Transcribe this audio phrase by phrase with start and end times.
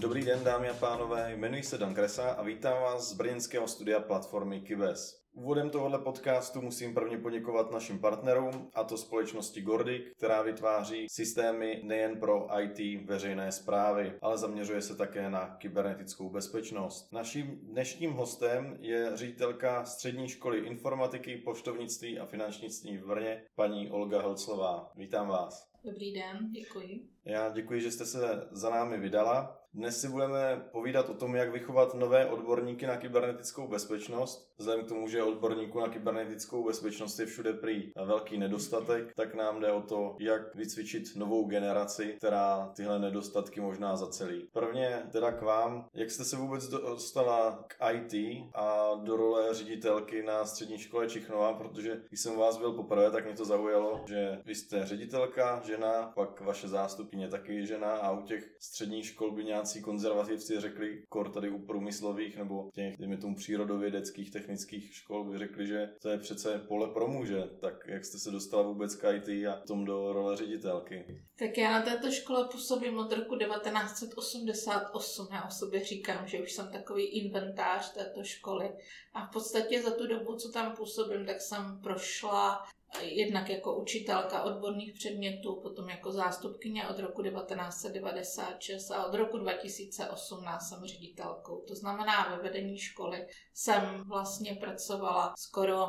[0.00, 4.00] Dobrý den, dámy a pánové, jmenuji se Dan Kresa a vítám vás z brněnského studia
[4.00, 5.20] platformy Kibes.
[5.32, 11.80] Úvodem tohoto podcastu musím prvně poděkovat našim partnerům, a to společnosti Gordic, která vytváří systémy
[11.84, 17.12] nejen pro IT veřejné zprávy, ale zaměřuje se také na kybernetickou bezpečnost.
[17.12, 24.20] Naším dnešním hostem je ředitelka střední školy informatiky, poštovnictví a finančnictví v Brně, paní Olga
[24.20, 24.92] Helclová.
[24.96, 25.70] Vítám vás.
[25.84, 27.08] Dobrý den, děkuji.
[27.24, 29.59] Já děkuji, že jste se za námi vydala.
[29.74, 34.52] Dnes si budeme povídat o tom, jak vychovat nové odborníky na kybernetickou bezpečnost.
[34.58, 39.60] Vzhledem k tomu, že odborníků na kybernetickou bezpečnost je všude prý velký nedostatek, tak nám
[39.60, 44.48] jde o to, jak vycvičit novou generaci, která tyhle nedostatky možná zacelí.
[44.52, 50.22] Prvně teda k vám, jak jste se vůbec dostala k IT a do role ředitelky
[50.22, 54.38] na střední škole Čichnova, protože když jsem vás byl poprvé, tak mě to zaujalo, že
[54.44, 59.44] vy jste ředitelka, žena, pak vaše zástupkyně taky žena a u těch středních škol by
[59.44, 65.24] nějak nějací konzervativci řekli, kor tady u průmyslových nebo těch, dejme tomu přírodovědeckých technických škol
[65.24, 67.42] by řekli, že to je přece pole pro muže.
[67.60, 71.24] Tak jak jste se dostala vůbec k IT a tom do role ředitelky?
[71.38, 75.28] Tak já na této škole působím od roku 1988.
[75.32, 78.70] Já o sobě říkám, že už jsem takový inventář této školy.
[79.14, 82.66] A v podstatě za tu dobu, co tam působím, tak jsem prošla
[83.02, 90.68] jednak jako učitelka odborných předmětů, potom jako zástupkyně od roku 1996 a od roku 2018
[90.68, 91.64] jsem ředitelkou.
[91.68, 95.86] To znamená, ve vedení školy jsem vlastně pracovala skoro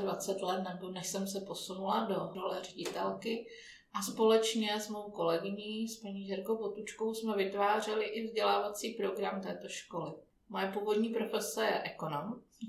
[0.00, 3.46] 26 let, nebo než jsem se posunula do role ředitelky.
[3.94, 9.68] A společně s mou kolegyní, s paní Žerkou Potučkou, jsme vytvářeli i vzdělávací program této
[9.68, 10.12] školy.
[10.48, 12.24] Moje původní profese je ekonom,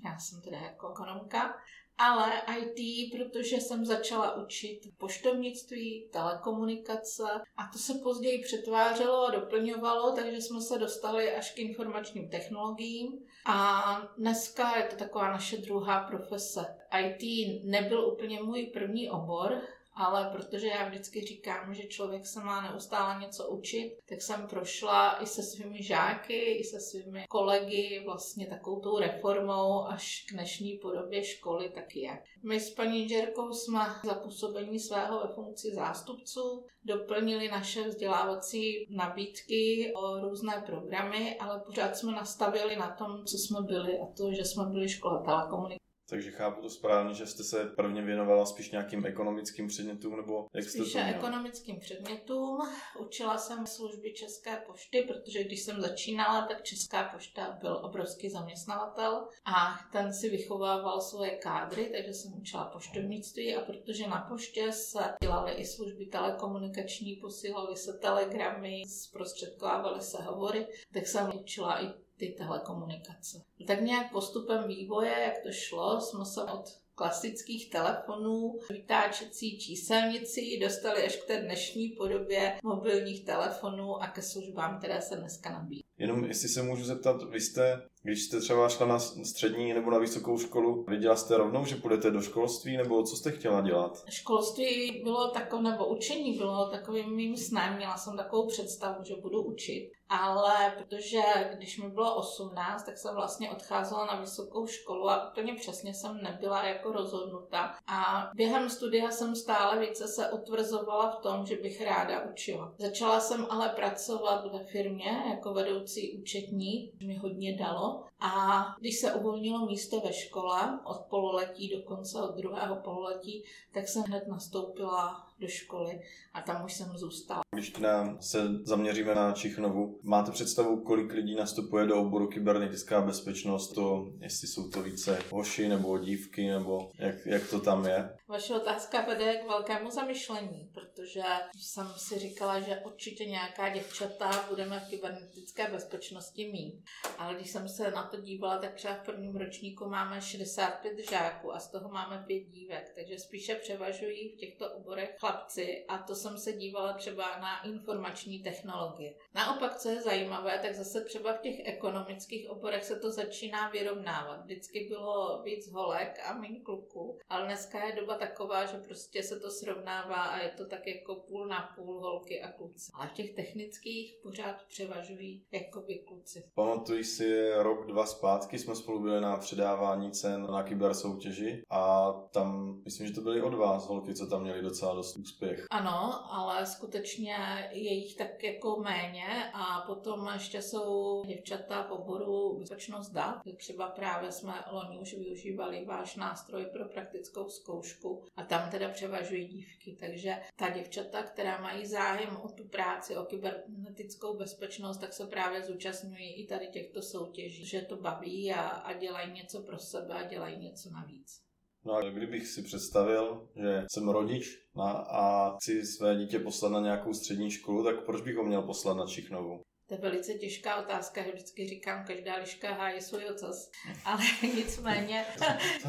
[0.05, 1.55] já jsem teda jako ekonomka
[1.97, 7.23] ale IT, protože jsem začala učit poštovnictví, telekomunikace
[7.57, 13.25] a to se později přetvářelo a doplňovalo, takže jsme se dostali až k informačním technologiím
[13.45, 13.83] a
[14.17, 16.65] dneska je to taková naše druhá profese.
[16.99, 19.61] IT nebyl úplně můj první obor,
[19.95, 25.21] ale protože já vždycky říkám, že člověk se má neustále něco učit, tak jsem prošla
[25.21, 30.79] i se svými žáky, i se svými kolegy vlastně takovou tou reformou až k dnešní
[30.81, 32.23] podobě školy tak je.
[32.43, 39.93] My s paní Džerkou jsme za působení svého ve funkci zástupců doplnili naše vzdělávací nabídky
[39.95, 44.45] o různé programy, ale pořád jsme nastavili na tom, co jsme byli a to, že
[44.45, 45.82] jsme byli škola telekomunikace
[46.13, 50.63] takže chápu to správně, že jste se prvně věnovala spíš nějakým ekonomickým předmětům, nebo jak
[50.63, 51.17] jste Spíše to měla?
[51.17, 52.59] ekonomickým předmětům.
[52.99, 59.27] Učila jsem služby České pošty, protože když jsem začínala, tak Česká pošta byl obrovský zaměstnavatel
[59.45, 64.99] a ten si vychovával svoje kádry, takže jsem učila poštovnictví a protože na poště se
[65.21, 72.33] dělaly i služby telekomunikační, posílaly se telegramy, zprostředkovávaly se hovory, tak jsem učila i ty
[72.37, 73.41] telekomunikace.
[73.67, 81.05] Tak nějak postupem vývoje, jak to šlo, jsme se od klasických telefonů, vytáčecí číselnici dostali
[81.05, 85.83] až k té dnešní podobě mobilních telefonů a ke službám, které se dneska nabíjí.
[85.97, 89.97] Jenom jestli se můžu zeptat, vy jste když jste třeba šla na střední nebo na
[89.97, 94.03] vysokou školu, viděla jste rovnou, že půjdete do školství, nebo co jste chtěla dělat?
[94.09, 97.75] Školství bylo takové, nebo učení bylo takovým mým snem.
[97.75, 99.91] Měla jsem takovou představu, že budu učit.
[100.09, 101.21] Ale protože
[101.55, 106.19] když mi bylo 18, tak jsem vlastně odcházela na vysokou školu a úplně přesně jsem
[106.23, 107.75] nebyla jako rozhodnuta.
[107.87, 112.73] A během studia jsem stále více se utvrzovala v tom, že bych ráda učila.
[112.77, 115.82] Začala jsem ale pracovat ve firmě jako vedoucí
[116.21, 118.03] účetní, mi hodně dalo.
[118.19, 123.87] A když se uvolnilo místo ve škole od pololetí do konce, od druhého pololetí, tak
[123.87, 126.01] jsem hned nastoupila do školy
[126.33, 127.41] a tam už jsem zůstala.
[127.55, 133.73] Když nám se zaměříme na Čichnovu, máte představu, kolik lidí nastupuje do oboru kybernetická bezpečnost,
[133.73, 138.17] to, jestli jsou to více hoši nebo dívky, nebo jak, jak to tam je?
[138.27, 141.23] Vaše otázka vede k velkému zamyšlení, protože
[141.57, 146.83] jsem si říkala, že určitě nějaká děvčata budeme v kybernetické bezpečnosti mít.
[147.17, 151.53] Ale když jsem se na to dívala, tak třeba v prvním ročníku máme 65 žáků
[151.53, 156.15] a z toho máme pět dívek, takže spíše převažují v těchto oborech chlapci a to
[156.15, 159.13] jsem se dívala třeba na informační technologie.
[159.35, 164.41] Naopak, co je zajímavé, tak zase třeba v těch ekonomických oborech se to začíná vyrovnávat.
[164.43, 169.39] Vždycky bylo víc holek a méně kluků, ale dneska je doba taková, že prostě se
[169.39, 172.91] to srovnává a je to tak jako půl na půl holky a kluci.
[172.93, 176.43] Ale v těch technických pořád převažují jakoby kluci.
[176.55, 182.81] Pamatuji si rok, dva zpátky jsme spolu byli na předávání cen na kybersoutěži a tam,
[182.85, 185.65] myslím, že to byly od vás holky, co tam měli docela dost úspěch.
[185.69, 187.35] Ano, ale skutečně
[187.71, 193.41] je jich tak jako méně a potom ještě jsou děvčata v oboru bezpečnost dat.
[193.57, 199.47] Třeba právě jsme loni už využívali váš nástroj pro praktickou zkoušku a tam teda převažují
[199.47, 199.97] dívky.
[199.99, 205.63] Takže ta děvčata, která mají zájem o tu práci, o kybernetickou bezpečnost, tak se právě
[205.63, 210.27] zúčastňují i tady těchto soutěží, že to baví a, a dělají něco pro sebe a
[210.27, 211.43] dělají něco navíc.
[211.85, 214.45] No a kdybych si představil, že jsem rodič
[214.75, 218.61] a, a chci své dítě poslat na nějakou střední školu, tak proč bych ho měl
[218.61, 219.61] poslat na Čichnovu?
[219.93, 223.71] To je velice těžká otázka, že vždycky říkám, každá liška hájí svůj ocas.
[224.05, 224.23] Ale
[224.55, 225.25] nicméně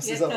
[0.07, 0.31] je, to,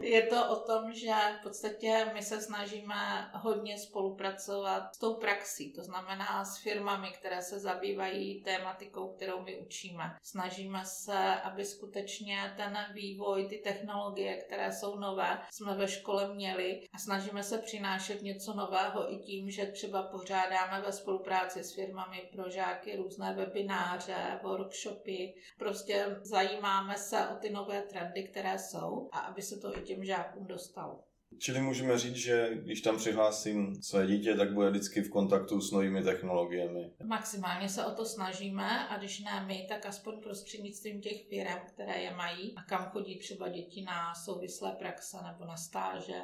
[0.00, 5.72] je to o tom, že v podstatě my se snažíme hodně spolupracovat s tou praxí,
[5.72, 10.04] to znamená s firmami, které se zabývají tématikou, kterou my učíme.
[10.22, 16.86] Snažíme se, aby skutečně ten vývoj, ty technologie, které jsou nové, jsme ve škole měli
[16.94, 22.28] a snažíme se přinášet něco nového i tím, že třeba pořádáme ve spolupráci s firmami
[22.32, 25.34] pro žáky různé webináře, workshopy.
[25.58, 30.04] Prostě zajímáme se o ty nové trendy, které jsou a aby se to i těm
[30.04, 31.04] žákům dostalo.
[31.38, 35.72] Čili můžeme říct, že když tam přihlásím své dítě, tak bude vždycky v kontaktu s
[35.72, 36.90] novými technologiemi.
[37.04, 42.02] Maximálně se o to snažíme a když ne my, tak aspoň prostřednictvím těch firm, které
[42.02, 46.14] je mají a kam chodí třeba děti na souvislé praxe nebo na stáže,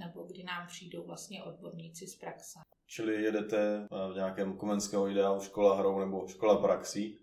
[0.00, 2.58] nebo kdy nám přijdou vlastně odborníci z praxe.
[2.86, 7.18] Čili jedete v nějakém komenského ideálu škola hrou nebo škola praxí?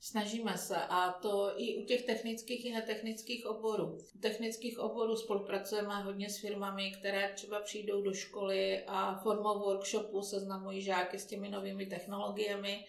[0.00, 3.98] Snažíme se a to i u těch technických i netechnických oborů.
[4.14, 10.22] U technických oborů spolupracujeme hodně s firmami, které třeba přijdou do školy a formou workshopu
[10.22, 12.84] seznamují žáky s těmi novými technologiemi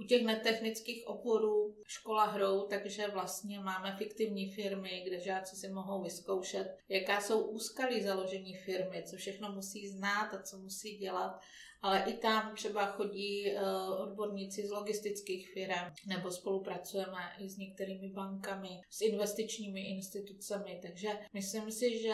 [0.00, 6.02] u těch netechnických oborů škola hrou, takže vlastně máme fiktivní firmy, kde žáci si mohou
[6.02, 11.40] vyzkoušet, jaká jsou úskalí založení firmy, co všechno musí znát a co musí dělat.
[11.82, 13.60] Ale i tam třeba chodí eh,
[14.02, 20.80] odborníci z logistických firm, nebo spolupracujeme i s některými bankami, s investičními institucemi.
[20.82, 22.12] Takže myslím si, že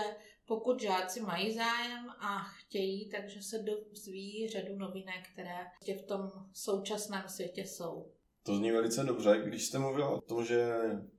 [0.51, 5.57] pokud žáci mají zájem a chtějí, takže se dozví řadu novinek, které
[5.99, 8.07] v tom současném světě jsou.
[8.43, 9.43] To zní velice dobře.
[9.45, 10.73] Když jste mluvil o tom, že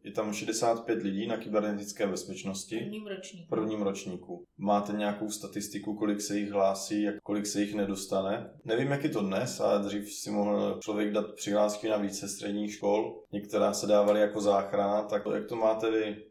[0.04, 2.75] je tam 65 lidí na kybernetické bezpečnosti.
[2.75, 3.50] V prvním ročníku.
[3.50, 4.44] prvním ročníku.
[4.57, 8.54] Máte nějakou statistiku, kolik se jich hlásí a kolik se jich nedostane?
[8.66, 12.74] Nevím, jak je to dnes, ale dřív si mohl člověk dát přihlášky na více středních
[12.74, 13.24] škol.
[13.31, 16.31] Některá se dávaly jako záchrana, tak jak to máte vy?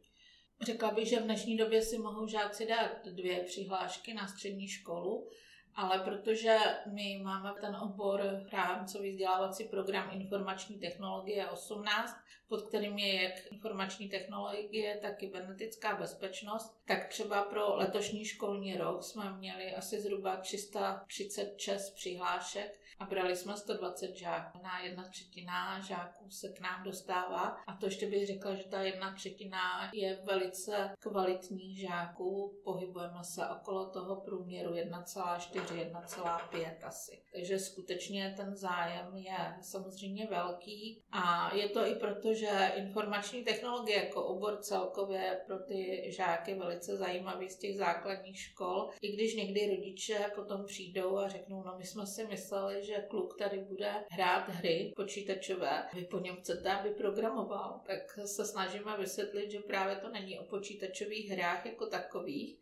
[0.62, 5.29] Řekla bych, že v dnešní době si mohou žáci dát dvě přihlášky na střední školu,
[5.75, 12.17] ale protože my máme ten obor rámcový vzdělávací program informační technologie 18,
[12.49, 19.03] pod kterým je jak informační technologie, tak kybernetická bezpečnost, tak třeba pro letošní školní rok
[19.03, 24.58] jsme měli asi zhruba 336 přihlášek a brali jsme 120 žáků.
[24.62, 28.82] Na jedna třetina žáků se k nám dostává a to ještě bych řekla, že ta
[28.82, 32.61] jedna třetina je velice kvalitních žáků.
[32.64, 37.23] Pohybujeme se okolo toho průměru 1,4, 1,5 asi.
[37.32, 44.05] Takže skutečně ten zájem je samozřejmě velký a je to i proto, že informační technologie
[44.05, 49.76] jako obor celkově pro ty žáky velice zajímavý z těch základních škol, i když někdy
[49.76, 54.49] rodiče potom přijdou a řeknou, no my jsme si mysleli, že kluk tady bude hrát
[54.49, 60.09] hry počítačové, vy po něm chcete, aby programoval, tak se snažíme vysvětlit, že právě to
[60.09, 62.59] není o počítačových hrách jako takových,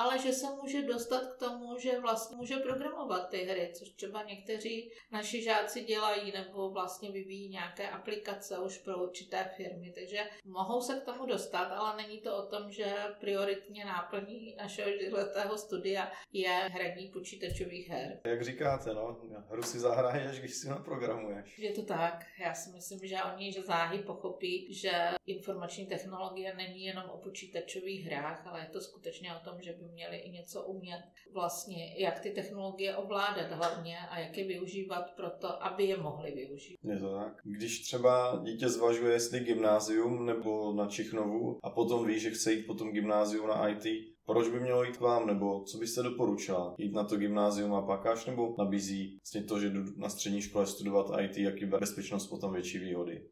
[0.00, 4.22] ale že se může dostat k tomu, že vlastně může programovat ty hry, což třeba
[4.22, 10.80] někteří naši žáci dělají nebo vlastně vyvíjí nějaké aplikace už pro určité firmy, takže mohou
[10.80, 16.12] se k tomu dostat, ale není to o tom, že prioritně náplní našeho letého studia
[16.32, 18.20] je hraní počítačových her.
[18.24, 21.58] Jak říkáte, no, hru si zahraješ, když si naprogramuješ.
[21.58, 22.26] Je to tak.
[22.38, 24.90] Já si myslím, že oni že záhy pochopí, že
[25.26, 29.89] informační technologie není jenom o počítačových hrách, ale je to skutečně o tom, že by
[29.92, 35.30] měli i něco umět vlastně, jak ty technologie ovládat hlavně a jak je využívat pro
[35.30, 36.78] to, aby je mohli využít.
[36.82, 37.40] Je to tak.
[37.44, 42.66] Když třeba dítě zvažuje, jestli gymnázium nebo na Čichnovu a potom ví, že chce jít
[42.66, 43.84] potom gymnázium na IT,
[44.26, 46.74] proč by mělo jít k vám, nebo co byste doporučila?
[46.78, 50.42] Jít na to gymnázium a pak až, nebo nabízí vlastně to, že jdu na střední
[50.42, 53.22] škole studovat IT a kyberbezpečnost potom větší výhody?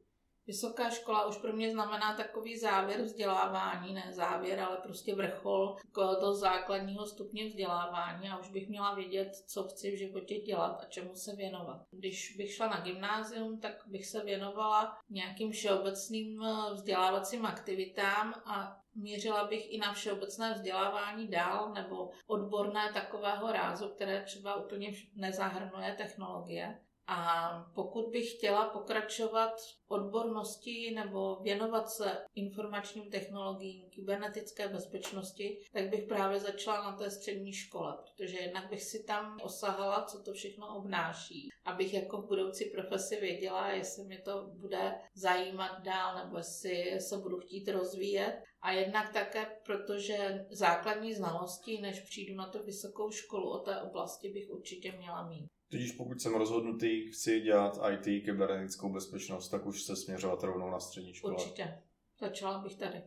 [0.49, 6.35] Vysoká škola už pro mě znamená takový závěr vzdělávání, ne závěr, ale prostě vrchol toho
[6.35, 11.15] základního stupně vzdělávání a už bych měla vědět, co chci v životě dělat a čemu
[11.15, 11.83] se věnovat.
[11.91, 18.81] Když bych šla na gymnázium, tak bych se věnovala nějakým všeobecným eh, vzdělávacím aktivitám a
[18.95, 25.95] Mířila bych i na všeobecné vzdělávání dál nebo odborné takového rázu, které třeba úplně nezahrnuje
[25.99, 26.81] technologie.
[27.11, 35.91] A pokud bych chtěla pokračovat v odbornosti nebo věnovat se informačním technologiím, kybernetické bezpečnosti, tak
[35.91, 40.33] bych právě začala na té střední škole, protože jednak bych si tam osahala, co to
[40.33, 46.37] všechno obnáší, abych jako v budoucí profesi věděla, jestli mi to bude zajímat dál nebo
[46.37, 48.43] jestli se budu chtít rozvíjet.
[48.63, 54.29] A jednak také, protože základní znalosti, než přijdu na tu vysokou školu o té oblasti,
[54.29, 55.58] bych určitě měla mít.
[55.69, 60.81] Tudíž pokud jsem rozhodnutý, chci dělat IT, kybernetickou bezpečnost, tak už se směřovat rovnou na
[60.81, 61.35] střední škole.
[61.35, 61.83] Určitě.
[62.21, 63.03] Začala bych tady.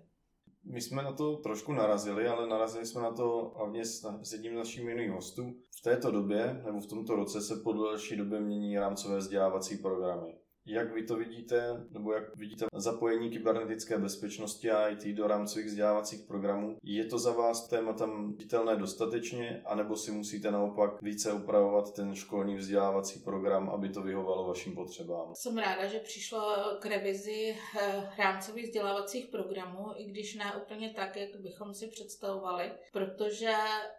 [0.63, 4.53] My jsme na to trošku narazili, ale narazili jsme na to hlavně s, s jedním
[4.53, 5.55] z našich minulých hostů.
[5.79, 10.40] V této době, nebo v tomto roce, se po delší době mění rámcové vzdělávací programy.
[10.65, 16.21] Jak vy to vidíte, nebo jak vidíte zapojení kybernetické bezpečnosti a IT do rámcových vzdělávacích
[16.27, 16.77] programů?
[16.83, 22.55] Je to za vás tématem viditelné dostatečně, anebo si musíte naopak více upravovat ten školní
[22.55, 25.35] vzdělávací program, aby to vyhovalo vašim potřebám?
[25.35, 31.15] Jsem ráda, že přišlo k revizi eh, rámcových vzdělávacích programů, i když ne úplně tak,
[31.15, 33.53] jak bychom si představovali, protože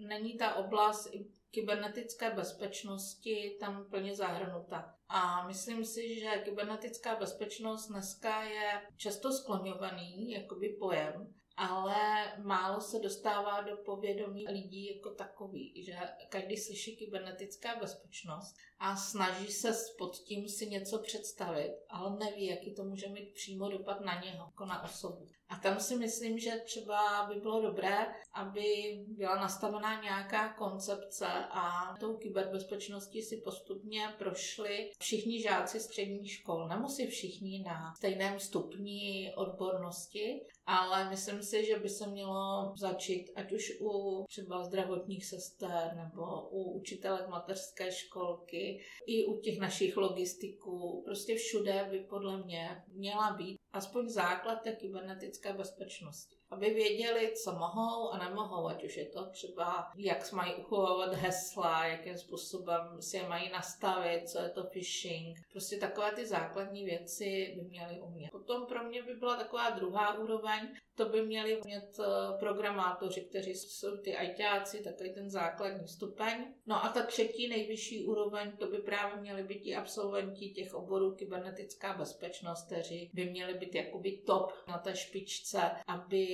[0.09, 1.09] není ta oblast
[1.53, 4.95] kybernetické bezpečnosti tam plně zahrnuta.
[5.09, 11.35] A myslím si, že kybernetická bezpečnost dneska je často skloňovaný jakoby pojem,
[11.71, 15.93] ale málo se dostává do povědomí lidí jako takový, že
[16.29, 22.75] každý slyší kybernetická bezpečnost a snaží se pod tím si něco představit, ale neví, jaký
[22.75, 25.27] to může mít přímo dopad na něho, jako na osobu.
[25.49, 28.65] A tam si myslím, že třeba by bylo dobré, aby
[29.09, 36.69] byla nastavená nějaká koncepce a tou kyberbezpečností si postupně prošli všichni žáci středních škol.
[36.69, 43.53] Nemusí všichni na stejném stupni odbornosti, ale myslím si, že by se mělo začít ať
[43.53, 51.03] už u třeba zdravotních sester nebo u učitelek mateřské školky, i u těch našich logistiků.
[51.05, 57.53] Prostě všude by podle mě měla být aspoň základ té kybernetické bezpečnosti aby věděli, co
[57.53, 63.17] mohou a nemohou, ať už je to třeba, jak mají uchovávat hesla, jakým způsobem si
[63.17, 65.39] je mají nastavit, co je to phishing.
[65.53, 68.31] Prostě takové ty základní věci by měli umět.
[68.31, 72.05] Potom pro mě by byla taková druhá úroveň, to by měli umět eh,
[72.39, 76.55] programátoři, kteří jsou ty ITáci, takový ten základní stupeň.
[76.67, 81.15] No a ta třetí nejvyšší úroveň, to by právě měli být i absolventi těch oborů
[81.15, 86.27] kybernetická bezpečnost, kteří by měli být jakoby top na té špičce, aby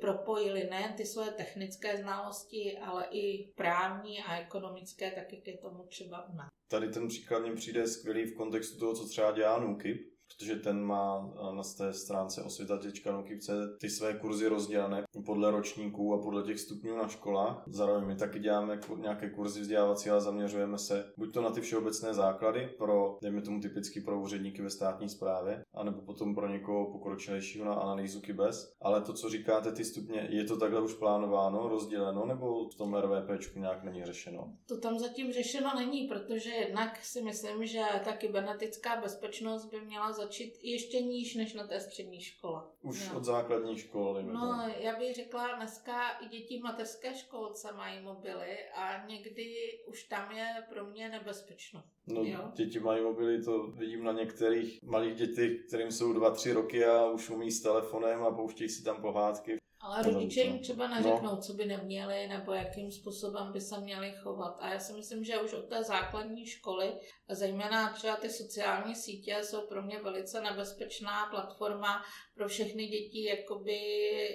[0.00, 5.84] propojili nejen ty svoje technické znalosti, ale i právní a ekonomické, tak jak je tomu
[5.86, 6.48] třeba u nás.
[6.68, 10.11] Tady ten příklad mě přijde skvělý v kontextu toho, co třeba dělá NUKIP,
[10.42, 16.42] protože ten má na té stránce osvěta.nukivce ty své kurzy rozdělené podle ročníků a podle
[16.42, 17.62] těch stupňů na školách.
[17.66, 22.14] Zároveň my taky děláme nějaké kurzy vzdělávací, ale zaměřujeme se buď to na ty všeobecné
[22.14, 27.64] základy pro, dejme tomu typicky pro úředníky ve státní správě, anebo potom pro někoho pokročilejšího
[27.64, 28.72] na analýzu KIBES.
[28.80, 32.94] Ale to, co říkáte, ty stupně, je to takhle už plánováno, rozděleno, nebo v tom
[32.94, 34.52] RVP nějak není řešeno?
[34.66, 40.12] To tam zatím řešeno není, protože jednak si myslím, že ta kybernetická bezpečnost by měla
[40.12, 40.31] začít
[40.62, 42.62] ještě níž než na té střední škole.
[42.82, 43.16] Už no.
[43.16, 44.22] od základní školy.
[44.22, 49.54] No, já bych řekla, dneska i děti v mateřské školce mají mobily a někdy
[49.86, 51.82] už tam je pro mě nebezpečno.
[52.06, 52.52] No, jo?
[52.54, 57.30] děti mají mobily, to vidím na některých malých dětech, kterým jsou 2-3 roky a už
[57.30, 59.58] umí s telefonem a pouštějí si tam pohádky.
[59.82, 61.40] Ale rodiče jim třeba neřeknou, no.
[61.40, 64.56] co by neměli, nebo jakým způsobem by se měli chovat.
[64.60, 66.92] A já si myslím, že už od té základní školy,
[67.28, 73.78] zejména třeba ty sociální sítě, jsou pro mě velice nebezpečná platforma pro všechny děti jakoby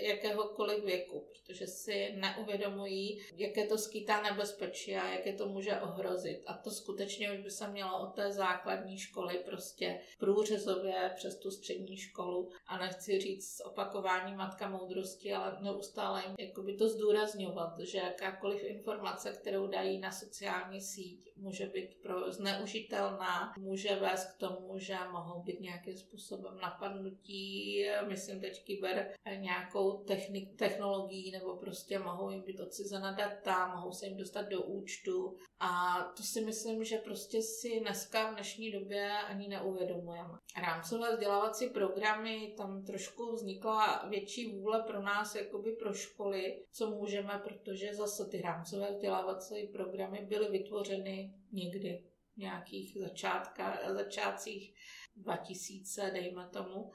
[0.07, 6.43] jakéhokoliv věku, protože si neuvědomují, jaké to skýtá nebezpečí a jaké to může ohrozit.
[6.45, 11.51] A to skutečně už by se mělo od té základní školy prostě průřezově přes tu
[11.51, 18.63] střední školu a nechci říct opakování matka moudrosti, ale neustále jakoby to zdůrazňovat, že jakákoliv
[18.63, 24.95] informace, kterou dají na sociální síť, může být pro zneužitelná, může vést k tomu, že
[25.11, 32.41] mohou být nějakým způsobem napadnutí, myslím teď kyber nějakou technik, technologií, nebo prostě mohou jim
[32.41, 37.41] být odcizena data, mohou se jim dostat do účtu a to si myslím, že prostě
[37.41, 40.33] si dneska v dnešní době ani neuvědomujeme.
[40.61, 47.41] Rámcové vzdělávací programy, tam trošku vznikla větší vůle pro nás, jakoby pro školy, co můžeme,
[47.43, 52.03] protože zase ty rámcové vzdělávací programy byly vytvořeny někdy
[52.33, 54.73] v nějakých začátka, začátcích
[55.15, 56.91] 2000, dejme tomu,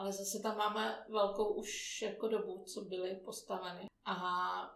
[0.00, 3.86] ale zase tam máme velkou už jako dobu, co byly postaveny.
[4.04, 4.16] A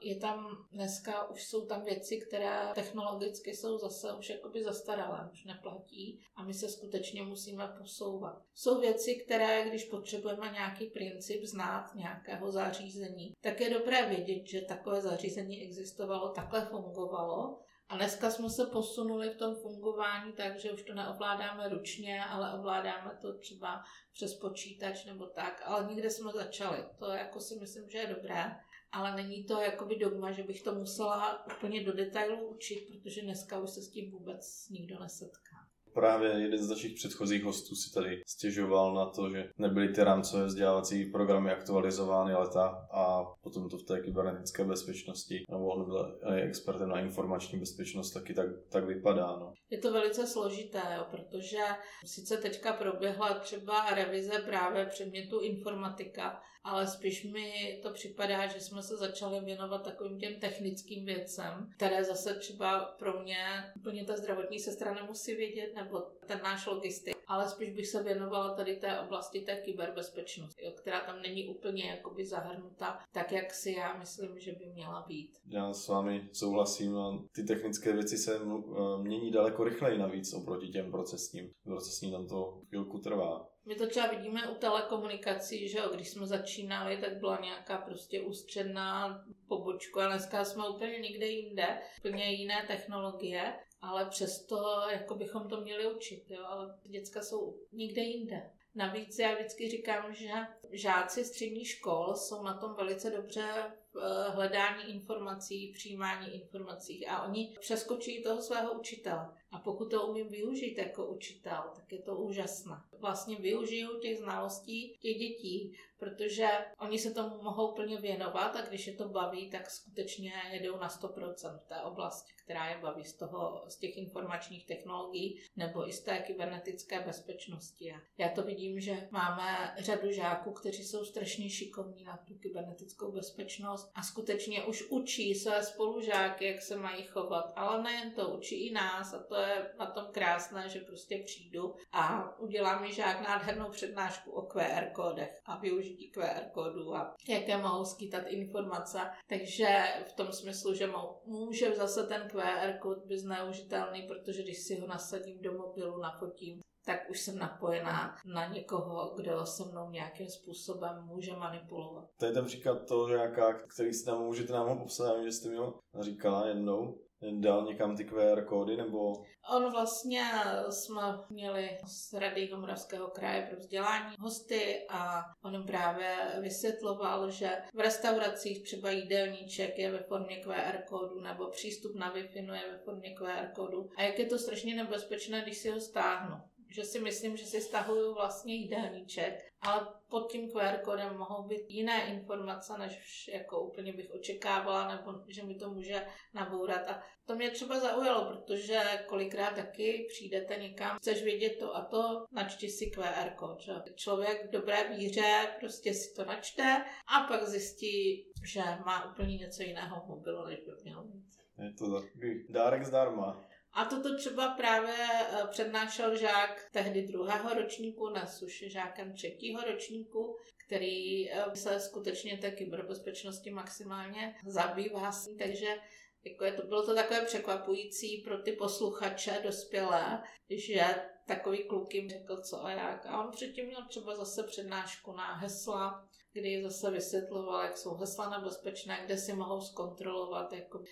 [0.01, 5.45] je tam dneska, už jsou tam věci, které technologicky jsou zase už jakoby zastaralé, už
[5.45, 8.43] neplatí a my se skutečně musíme posouvat.
[8.55, 14.61] Jsou věci, které, když potřebujeme nějaký princip znát nějakého zařízení, tak je dobré vědět, že
[14.61, 20.73] takové zařízení existovalo, takhle fungovalo a dneska jsme se posunuli v tom fungování tak, že
[20.73, 26.33] už to neovládáme ručně, ale ovládáme to třeba přes počítač nebo tak, ale někde jsme
[26.33, 26.85] začali.
[26.99, 28.57] To jako si myslím, že je dobré
[28.95, 33.59] ale není to jakoby dogma, že bych to musela úplně do detailu učit, protože dneska
[33.59, 35.54] už se s tím vůbec nikdo nesetká.
[35.95, 40.45] Právě jeden z našich předchozích hostů si tady stěžoval na to, že nebyly ty rámcové
[40.45, 46.89] vzdělávací programy aktualizovány leta a potom to v té kybernetické bezpečnosti, nebo on byl expertem
[46.89, 49.27] na informační bezpečnost, taky tak, tak vypadá.
[49.27, 49.53] No.
[49.71, 51.59] Je to velice složité, jo, protože
[52.05, 58.83] sice teďka proběhla třeba revize právě předmětu informatika, ale spíš mi to připadá, že jsme
[58.83, 63.39] se začali věnovat takovým těm technickým věcem, které zase třeba pro mě
[63.77, 68.55] úplně ta zdravotní sestra nemusí vědět, nebo ten náš logistik, ale spíš bych se věnovala
[68.55, 73.73] tady té oblasti té kyberbezpečnosti, jo, která tam není úplně jakoby zahrnuta tak, jak si
[73.73, 75.31] já myslím, že by měla být.
[75.47, 80.69] Já s vámi souhlasím a ty technické věci se eh, mění daleko rychleji navíc oproti
[80.69, 81.51] těm procesním.
[81.65, 83.54] Procesní tam to chvilku trvá.
[83.67, 88.21] My to třeba vidíme u telekomunikací, že jo, když jsme začínali, tak byla nějaká prostě
[88.21, 94.57] ústředná pobočka a dneska jsme úplně někde jinde, úplně jiné technologie, ale přesto
[94.91, 98.51] jako bychom to měli učit, jo, ale děcka jsou někde jinde.
[98.75, 100.31] Navíc já vždycky říkám, že
[100.71, 107.23] žáci střední škol jsou na tom velice dobře v eh, hledání informací, přijímání informací a
[107.23, 109.29] oni přeskočí toho svého učitele.
[109.55, 112.77] A pokud to umím využít jako učitel, tak je to úžasné.
[112.99, 118.87] Vlastně využiju těch znalostí těch dětí, protože oni se tomu mohou plně věnovat a když
[118.87, 123.13] je to baví, tak skutečně jedou na 100% v té oblasti, která je baví z,
[123.13, 127.95] toho, z těch informačních technologií nebo i z té kybernetické bezpečnosti.
[128.19, 133.91] Já to vidím, že máme řadu žáků, kteří jsou strašně šikovní na tu kybernetickou bezpečnost
[133.95, 138.73] a skutečně už učí své spolužáky, jak se mají chovat, ale nejen to, učí i
[138.73, 139.35] nás a to
[139.79, 145.41] na tom krásné, že prostě přijdu a udělám mi žák nádhernou přednášku o QR kódech
[145.47, 148.99] a využití QR kódu a jaké mohou skýtat informace.
[149.29, 150.89] Takže v tom smyslu, že
[151.25, 156.61] může zase ten QR kód být zneužitelný, protože když si ho nasadím do mobilu, nafotím,
[156.85, 162.05] tak už jsem napojená na někoho, kdo se mnou nějakým způsobem může manipulovat.
[162.19, 165.49] To je ten příklad toho žáka, který si nám můžete nám ho popsat, že jste
[165.49, 166.99] mi ho říkala jednou,
[167.33, 169.13] dal někam ty QR kódy, nebo...
[169.55, 170.25] On vlastně
[170.71, 177.81] jsme měli z Rady Moravského kraje pro vzdělání hosty a on právě vysvětloval, že v
[177.81, 183.15] restauracích třeba jídelníček je ve formě QR kódu nebo přístup na Wi-Fi je ve formě
[183.15, 183.91] QR kódu.
[183.97, 186.37] A jak je to strašně nebezpečné, když si ho stáhnu
[186.71, 191.63] že si myslím, že si stahuju vlastně jídelníček, ale pod tím QR kódem mohou být
[191.69, 196.89] jiné informace, než jako úplně bych očekávala, nebo že mi to může nabourat.
[196.89, 202.27] A to mě třeba zaujalo, protože kolikrát taky přijdete někam, chceš vědět to a to,
[202.33, 203.61] načti si QR kód.
[203.61, 203.73] Že?
[203.95, 206.85] Člověk v dobré víře prostě si to načte
[207.17, 211.35] a pak zjistí, že má úplně něco jiného v mobilu, než by měl mít.
[211.63, 213.45] Je to takový dárek zdarma.
[213.75, 220.37] A toto třeba právě eh, přednášel žák tehdy druhého ročníku, dnes už žákem třetího ročníku,
[220.67, 225.11] který eh, se skutečně té kyberbezpečnosti maximálně zabývá.
[225.39, 225.77] Takže
[226.25, 230.85] jako je to, bylo to takové překvapující pro ty posluchače dospělé, že
[231.27, 233.07] takový kluk jim řekl co a jak.
[233.07, 238.39] A on předtím měl třeba zase přednášku na hesla, kdy zase vysvětloval, jak jsou hesla
[238.39, 240.83] nebezpečné, kde si mohou zkontrolovat jako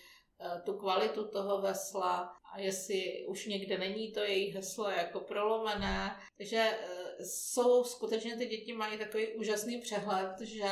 [0.65, 6.17] tu kvalitu toho vesla a jestli už někde není to jejich heslo jako prolomené.
[6.39, 10.69] Takže eh, jsou skutečně ty děti mají takový úžasný přehled, že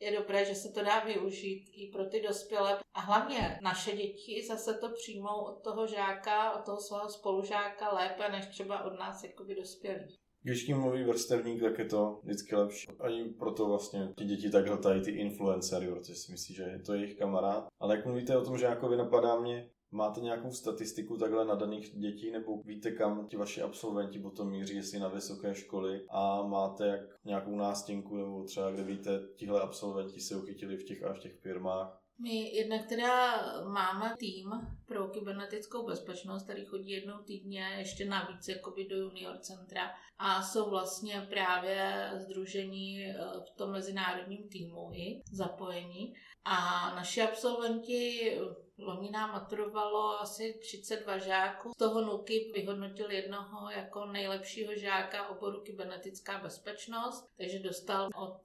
[0.00, 2.80] je dobré, že se to dá využít i pro ty dospělé.
[2.94, 8.28] A hlavně naše děti zase to přijmou od toho žáka, od toho svého spolužáka lépe,
[8.28, 10.18] než třeba od nás jako dospělí.
[10.42, 12.88] Když tím mluví vrstevník, tak je to vždycky lepší.
[13.00, 16.94] Ani proto vlastně ti děti tak hltají ty influencery, protože si myslí, že je to
[16.94, 17.68] jejich kamarád.
[17.80, 21.98] Ale jak mluvíte o tom, že jako vy napadá mě, Máte nějakou statistiku takhle nadaných
[21.98, 26.86] dětí, nebo víte, kam ti vaši absolventi potom míří, jestli na vysoké školy a máte
[26.86, 31.18] jak nějakou nástěnku, nebo třeba kde víte, tihle absolventi se uchytili v těch a v
[31.18, 31.99] těch firmách?
[32.22, 34.50] My jednak teda máme tým
[34.86, 40.70] pro kybernetickou bezpečnost, který chodí jednou týdně ještě navíc jakoby do junior centra a jsou
[40.70, 43.14] vlastně právě združení eh,
[43.52, 46.14] v tom mezinárodním týmu i zapojení.
[46.44, 46.56] A
[46.94, 48.32] naši absolventi
[48.82, 51.72] Loni nám maturovalo asi 32 žáků.
[51.74, 58.40] Z toho NUKIP vyhodnotil jednoho jako nejlepšího žáka oboru kybernetická bezpečnost, takže dostal od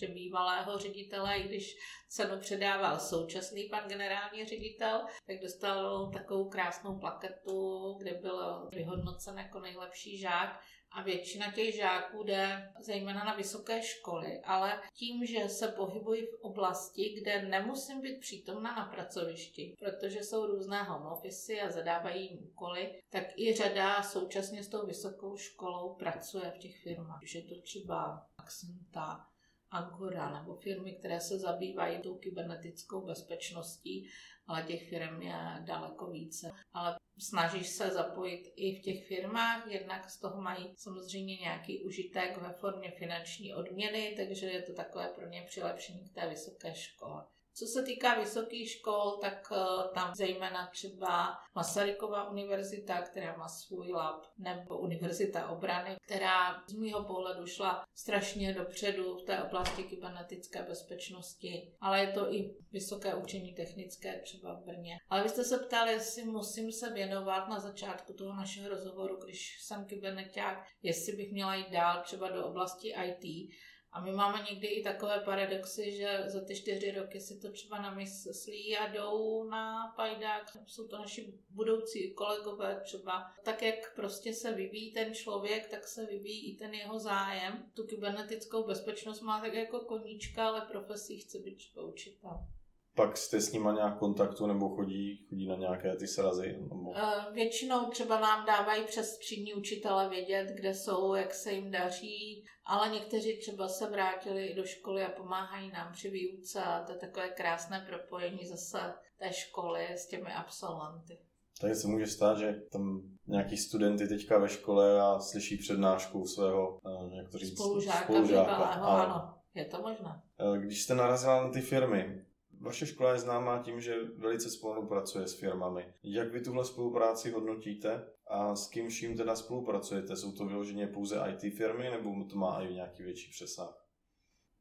[0.00, 1.76] že eh, bývalého ředitele, i když
[2.08, 9.60] cenu předával současný pan generální ředitel, tak dostal takovou krásnou plaketu, kde byl vyhodnocen jako
[9.60, 10.60] nejlepší žák
[10.94, 16.40] a většina těch žáků jde zejména na vysoké školy, ale tím, že se pohybují v
[16.40, 22.38] oblasti, kde nemusím být přítomna na pracovišti, protože jsou různé home office a zadávají jim
[22.38, 27.20] úkoly, tak i řada současně s tou vysokou školou pracuje v těch firmách.
[27.22, 29.31] Že to třeba Accenta,
[29.72, 34.08] Agora nebo firmy, které se zabývají tou kybernetickou bezpečností,
[34.46, 36.50] ale těch firm je daleko více.
[36.72, 42.36] Ale snažíš se zapojit i v těch firmách, jednak z toho mají samozřejmě nějaký užitek
[42.36, 47.26] ve formě finanční odměny, takže je to takové pro ně přilepšení k té vysoké škole.
[47.54, 53.92] Co se týká vysokých škol, tak eh, tam zejména třeba Masarykova univerzita, která má svůj
[53.92, 60.62] lab, nebo Univerzita obrany, která z mého pohledu šla strašně dopředu v té oblasti kybernetické
[60.62, 64.96] bezpečnosti, ale je to i vysoké učení technické třeba v Brně.
[65.08, 69.62] Ale vy jste se ptali, jestli musím se věnovat na začátku toho našeho rozhovoru, když
[69.62, 73.52] jsem kyberneták, jestli bych měla jít dál třeba do oblasti IT.
[73.92, 77.82] A my máme někdy i takové paradoxy, že za ty čtyři roky si to třeba
[77.82, 80.56] namyslí a jdou na pajdák.
[80.66, 83.32] Jsou to naši budoucí kolegové třeba.
[83.42, 87.70] Tak, jak prostě se vyvíjí ten člověk, tak se vyvíjí i ten jeho zájem.
[87.74, 92.46] Tu kybernetickou bezpečnost má tak jako koníčka, ale profesí chce být třeba učitel
[92.94, 96.56] pak jste s nima nějak kontaktu nebo chodí, chodí na nějaké ty srazy?
[96.60, 96.92] Nebo...
[96.96, 102.44] Eh, většinou třeba nám dávají přes třídní učitele vědět, kde jsou, jak se jim daří,
[102.64, 106.98] ale někteří třeba se vrátili do školy a pomáhají nám při výuce a to je
[106.98, 108.78] takové krásné propojení zase
[109.18, 111.18] té školy s těmi absolventy.
[111.60, 116.78] Takže se může stát, že tam nějaký studenty teďka ve škole a slyší přednášku svého
[116.86, 118.52] eh, jak to říct, spolužáka, spolužáka.
[118.52, 120.22] Bývalého, ano, je to možné.
[120.38, 122.24] Eh, když jste narazila na ty firmy,
[122.62, 125.94] vaše škola je známá tím, že velice spolupracuje s firmami.
[126.02, 130.16] Jak vy tuhle spolupráci hodnotíte a s kým vším teda spolupracujete?
[130.16, 133.82] Jsou to vyloženě pouze IT firmy nebo to má i nějaký větší přesah?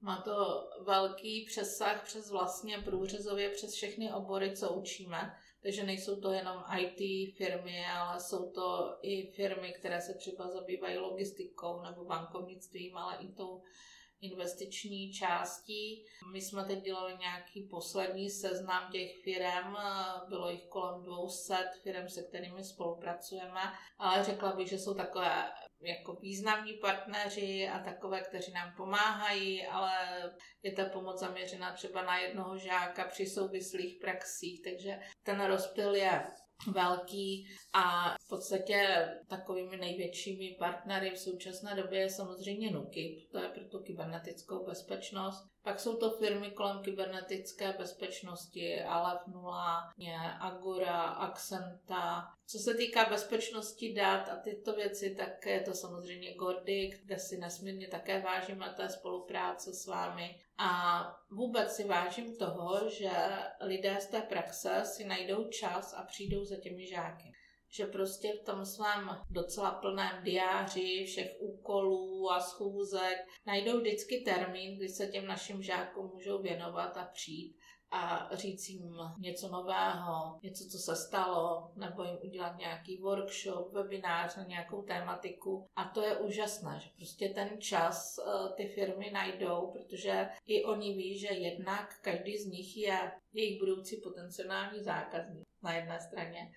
[0.02, 0.34] Má to
[0.86, 5.36] velký přesah přes vlastně průřezově přes všechny obory, co učíme.
[5.64, 10.98] Takže nejsou to jenom IT firmy, ale jsou to i firmy, které se třeba zabývají
[10.98, 13.62] logistikou nebo bankovnictvím, ale i tou
[14.22, 16.06] investiční částí.
[16.32, 19.76] My jsme teď dělali nějaký poslední seznam těch firm,
[20.30, 23.62] bylo jich kolem 200 firm, se kterými spolupracujeme,
[23.98, 29.94] ale řekla bych, že jsou takové jako významní partneři a takové, kteří nám pomáhají, ale
[30.64, 36.24] je ta pomoc zaměřena třeba na jednoho žáka při souvislých praxích, takže ten rozptyl je
[36.68, 43.50] velký a v podstatě takovými největšími partnery v současné době je samozřejmě NUKIP, to je
[43.50, 45.52] pro tu kybernetickou bezpečnost.
[45.64, 49.94] Pak jsou to firmy kolem kybernetické bezpečnosti, Aleph 0,
[50.40, 52.28] Agora, Accenta.
[52.48, 57.38] Co se týká bezpečnosti dat a tyto věci, tak je to samozřejmě Gordy, kde si
[57.38, 60.40] nesmírně také vážíme té spolupráce s vámi.
[60.64, 63.12] A vůbec si vážím toho, že
[63.62, 67.32] lidé z té praxe si najdou čas a přijdou za těmi žáky.
[67.70, 74.78] Že prostě v tom svém docela plném diáři všech úkolů a schůzek najdou vždycky termín,
[74.78, 77.58] kdy se těm našim žákům můžou věnovat a přijít
[77.92, 84.36] a říct jim něco nového, něco, co se stalo, nebo jim udělat nějaký workshop, webinář
[84.36, 85.68] na nějakou tématiku.
[85.76, 90.94] A to je úžasné, že prostě ten čas eh, ty firmy najdou, protože i oni
[90.94, 96.52] ví, že jednak každý z nich je jejich budoucí potenciální zákazník na jedné straně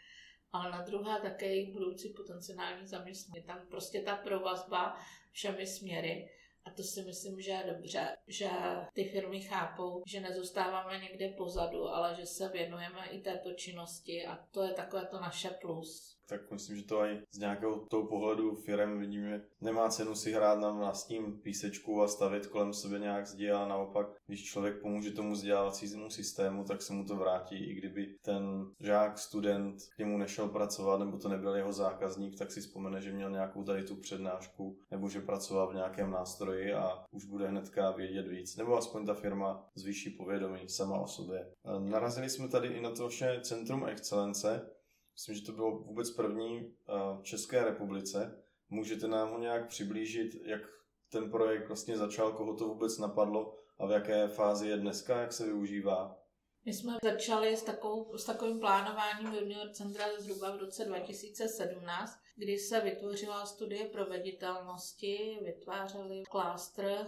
[0.55, 3.45] ale na druhé také jejich budoucí potenciální zaměstnání.
[3.45, 4.99] Tam prostě ta provazba
[5.33, 6.31] všemi směry.
[6.65, 8.51] A to si myslím, že je dobře, že
[8.93, 14.37] ty firmy chápou, že nezůstáváme někde pozadu, ale že se věnujeme i této činnosti a
[14.51, 18.55] to je takové to naše plus tak myslím, že to i z nějakého toho pohledu
[18.55, 23.51] firem vidíme, nemá cenu si hrát na vlastním písečku a stavit kolem sebe nějak zdi,
[23.51, 28.17] a naopak, když člověk pomůže tomu vzdělávacímu systému, tak se mu to vrátí, i kdyby
[28.23, 33.01] ten žák, student k němu nešel pracovat, nebo to nebyl jeho zákazník, tak si vzpomene,
[33.01, 37.49] že měl nějakou tady tu přednášku, nebo že pracoval v nějakém nástroji a už bude
[37.49, 41.53] hnedka vědět víc, nebo aspoň ta firma zvýší povědomí sama o sobě.
[41.79, 44.71] Narazili jsme tady i na to vše Centrum excelence,
[45.15, 46.75] Myslím, že to bylo vůbec první
[47.21, 48.43] v České republice.
[48.71, 50.61] Můžete nám ho nějak přiblížit, jak
[51.09, 55.33] ten projekt vlastně začal, koho to vůbec napadlo a v jaké fázi je dneska, jak
[55.33, 56.24] se využívá?
[56.67, 62.59] My jsme začali s, takovou, s takovým plánováním Junior Centra zhruba v roce 2017, kdy
[62.59, 67.07] se vytvořila studie proveditelnosti, vytvářeli klástr e,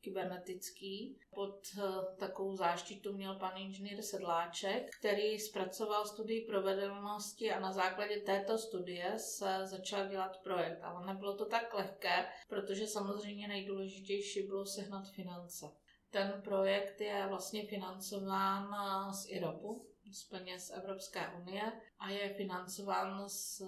[0.00, 1.18] kybernetický.
[1.34, 8.16] Pod e, takovou záštitu měl pan inženýr Sedláček, který zpracoval studii proveditelnosti a na základě
[8.16, 10.78] této studie se začal dělat projekt.
[10.82, 15.70] Ale nebylo to tak lehké, protože samozřejmě nejdůležitější bylo sehnat finance.
[16.10, 23.28] Ten projekt je vlastně financován eh, z IROPu, z peněz Evropské unie a je financován
[23.28, 23.62] z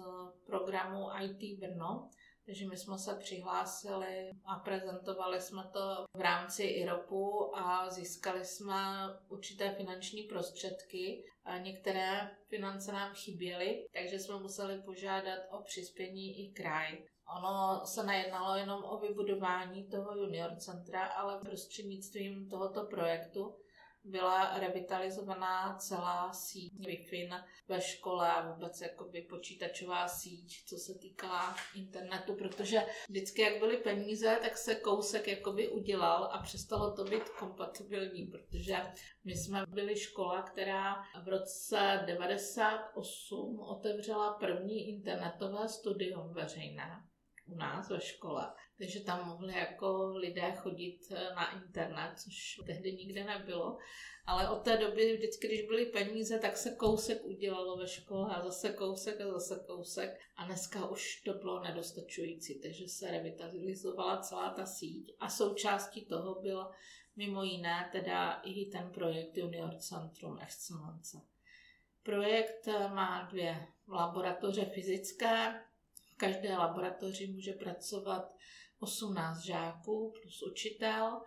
[0.45, 2.09] programu IT Brno.
[2.45, 8.75] Takže my jsme se přihlásili a prezentovali jsme to v rámci IROPu a získali jsme
[9.29, 11.23] určité finanční prostředky.
[11.45, 17.03] A některé finance nám chyběly, takže jsme museli požádat o přispění i kraj.
[17.37, 23.55] Ono se nejednalo jenom o vybudování toho junior centra, ale prostřednictvím tohoto projektu
[24.03, 31.55] byla revitalizovaná celá síť Wi-Fi ve škole a vůbec jakoby počítačová síť, co se týká
[31.75, 37.29] internetu, protože vždycky, jak byly peníze, tak se kousek jakoby udělal a přestalo to být
[37.29, 38.77] kompatibilní, protože
[39.23, 47.10] my jsme byli škola, která v roce 98 otevřela první internetové studium veřejné
[47.51, 52.93] u nás ve škole, takže tam mohli jako lidé chodit eh, na internet, což tehdy
[52.93, 53.77] nikde nebylo.
[54.25, 58.43] Ale od té doby vždycky, když byly peníze, tak se kousek udělalo ve škole a
[58.43, 60.09] zase kousek a zase kousek.
[60.35, 65.15] A dneska už to bylo nedostačující, takže se revitalizovala celá ta síť.
[65.19, 66.71] A součástí toho byl
[67.15, 71.17] mimo jiné teda i ten projekt Junior Centrum Excellence.
[72.03, 75.61] Projekt eh, má dvě laboratoře fyzické,
[76.21, 78.35] každé laboratoři může pracovat
[78.79, 81.21] 18 žáků plus učitel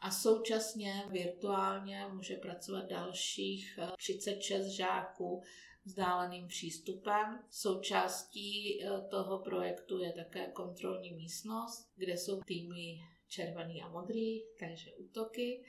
[0.00, 5.42] a současně virtuálně může pracovat dalších 36 eh, žáků
[5.84, 7.44] vzdáleným přístupem.
[7.50, 14.90] Součástí eh, toho projektu je také kontrolní místnost, kde jsou týmy červený a modrý, takže
[14.92, 15.64] útoky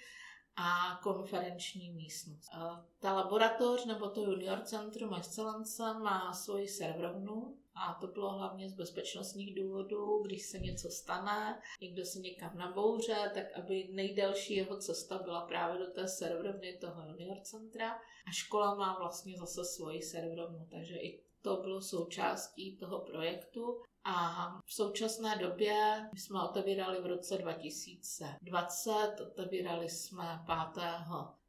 [0.55, 2.49] a konferenční místnost.
[2.53, 8.69] Eh, ta laboratoř nebo to Junior Centrum Excellence má svoji serverovnu, a to bylo hlavně
[8.69, 14.77] z bezpečnostních důvodů, když se něco stane, někdo se někam nabouře, tak aby nejdelší jeho
[14.77, 17.91] cesta byla právě do té serverovny toho junior centra.
[18.27, 23.81] A škola má vlastně zase svoji serverovnu, takže i to bylo součástí toho projektu.
[24.03, 30.85] A v současné době jsme otevírali v roce 2020, otevírali jsme 5.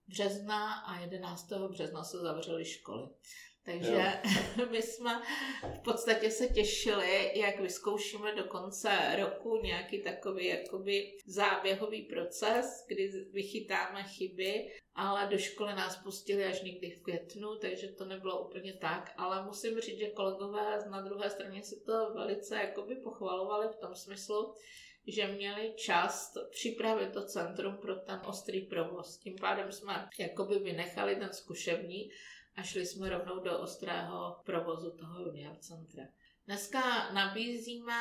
[0.09, 1.53] března a 11.
[1.71, 3.09] března se zavřely školy.
[3.65, 4.67] Takže jo.
[4.71, 5.23] my jsme
[5.75, 13.11] v podstatě se těšili, jak vyzkoušíme do konce roku nějaký takový jakoby záběhový proces, kdy
[13.33, 18.73] vychytáme chyby, ale do školy nás pustili až někdy v květnu, takže to nebylo úplně
[18.73, 23.81] tak, ale musím říct, že kolegové na druhé straně si to velice jakoby pochvalovali v
[23.81, 24.55] tom smyslu,
[25.07, 29.19] že měli čas připravit to centrum pro ten ostrý provoz.
[29.19, 32.11] Tím pádem jsme jakoby vynechali ten zkušební
[32.57, 36.05] a šli jsme rovnou do ostrého provozu toho junior centra.
[36.51, 37.93] Dneska nabízíme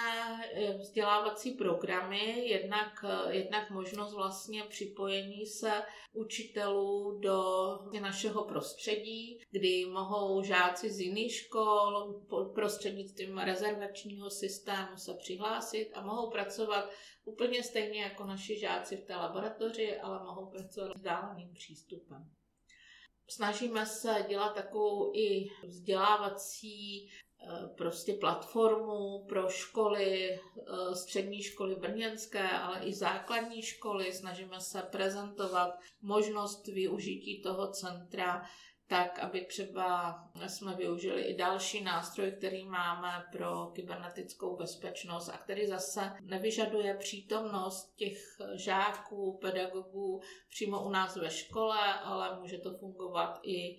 [0.54, 5.72] eh, vzdělávací programy, jednak, eh, jednak možnost vlastně připojení se
[6.14, 7.42] učitelů do
[8.02, 12.22] našeho prostředí, kdy mohou žáci z jiných škol
[12.56, 16.90] prostřednictvím rezervačního systému se přihlásit a mohou pracovat
[17.26, 22.39] úplně stejně jako naši žáci v té laboratoři, ale mohou pracovat vzdáleným přístupem.
[23.30, 32.50] Snažíme se dělat takovou i vzdělávací eh, prostě platformu pro školy, eh, střední školy brněnské,
[32.50, 34.14] ale i základní školy.
[34.14, 38.44] Snažíme se prezentovat možnost využití toho centra
[38.90, 40.16] tak aby třeba
[40.48, 47.96] jsme využili i další nástroj, který máme pro kybernetickou bezpečnost a který zase nevyžaduje přítomnost
[47.96, 48.18] těch
[48.56, 53.78] žáků, pedagogů přímo u nás ve škole, ale může to fungovat i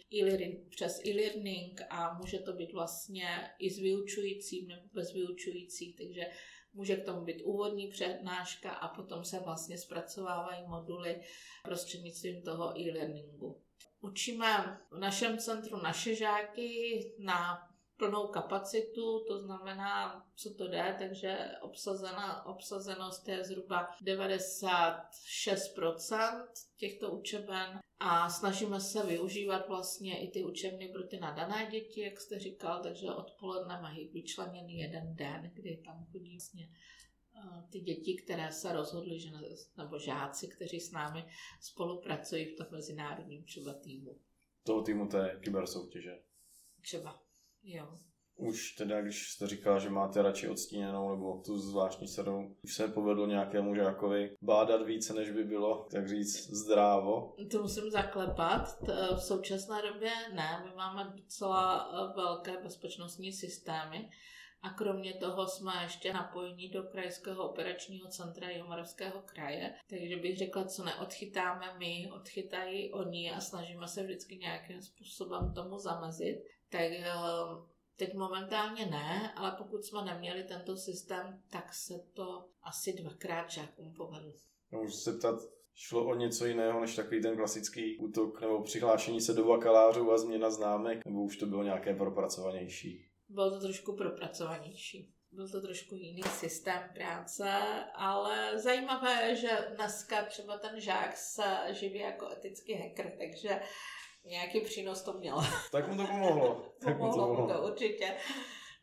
[0.70, 6.26] přes e-learning a může to být vlastně i s vyučujícím nebo bez vyučujících, takže
[6.72, 11.20] Může k tomu být úvodní přednáška a potom se vlastně zpracovávají moduly
[11.64, 13.62] prostřednictvím toho e-learningu.
[14.00, 21.38] Učíme v našem centru naše žáky na plnou kapacitu, to znamená, co to jde, takže
[21.60, 30.88] obsazena, obsazenost je zhruba 96% těchto učeben a snažíme se využívat vlastně i ty učebny
[30.88, 36.06] pro ty nadané děti, jak jste říkal, takže odpoledne mají vyčleněný jeden den, kdy tam
[36.12, 36.68] chodí vlastně
[37.70, 39.40] ty děti, které se rozhodly, že ne,
[39.76, 41.24] nebo žáci, kteří s námi
[41.60, 44.18] spolupracují v tom mezinárodním třeba týmu.
[44.62, 46.18] Toho týmu té kybersoutěže.
[46.82, 47.22] Třeba,
[47.62, 47.98] jo.
[48.36, 52.88] Už teda, když jste říkal, že máte radši odstíněnou nebo tu zvláštní sedou, už se
[52.88, 57.34] povedlo nějakému žákovi bádat více, než by bylo, tak říct, zdrávo?
[57.50, 58.82] To musím zaklepat.
[59.16, 64.10] V současné době ne, my máme docela eh, velké bezpečnostní systémy.
[64.62, 70.64] A kromě toho jsme ještě napojení do krajského operačního centra Jihomoravského kraje, takže bych řekla,
[70.64, 76.38] co neodchytáme my, odchytají oni a snažíme se vždycky nějakým způsobem tomu zamezit.
[76.70, 77.06] Tak eh,
[78.00, 83.94] Teď momentálně ne, ale pokud jsme neměli tento systém, tak se to asi dvakrát žákům
[83.94, 84.32] povedlo.
[84.70, 85.40] Můžu se ptat,
[85.74, 90.18] šlo o něco jiného než takový ten klasický útok nebo přihlášení se do bakalářů a
[90.18, 93.09] změna známek, nebo už to bylo nějaké propracovanější?
[93.30, 95.14] Bylo to trošku propracovanější.
[95.32, 97.50] Byl to trošku jiný systém práce,
[97.94, 103.60] ale zajímavé je, že dneska třeba ten žák se živí jako etický hacker, takže
[104.24, 105.42] nějaký přínos to mělo.
[105.72, 106.74] Tak mu to pomohlo.
[106.84, 108.16] pomohlo mu to určitě.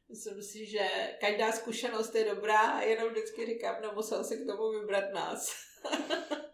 [0.10, 0.88] Myslím si, že
[1.22, 5.52] každá zkušenost je dobrá a jenom vždycky říkám, nemusel si k tomu vybrat nás.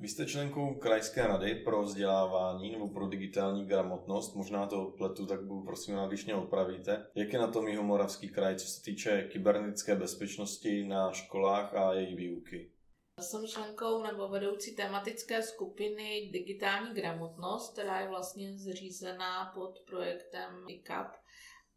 [0.00, 4.34] Vy jste členkou Krajské rady pro vzdělávání nebo pro digitální gramotnost.
[4.34, 7.06] Možná to pletu, tak budu prosím rád, když mě opravíte.
[7.14, 12.16] Jak je na tom Jihomoravský kraj, co se týče kybernetické bezpečnosti na školách a její
[12.16, 12.72] výuky?
[13.20, 21.16] Jsem členkou nebo vedoucí tematické skupiny Digitální gramotnost, která je vlastně zřízená pod projektem ICAP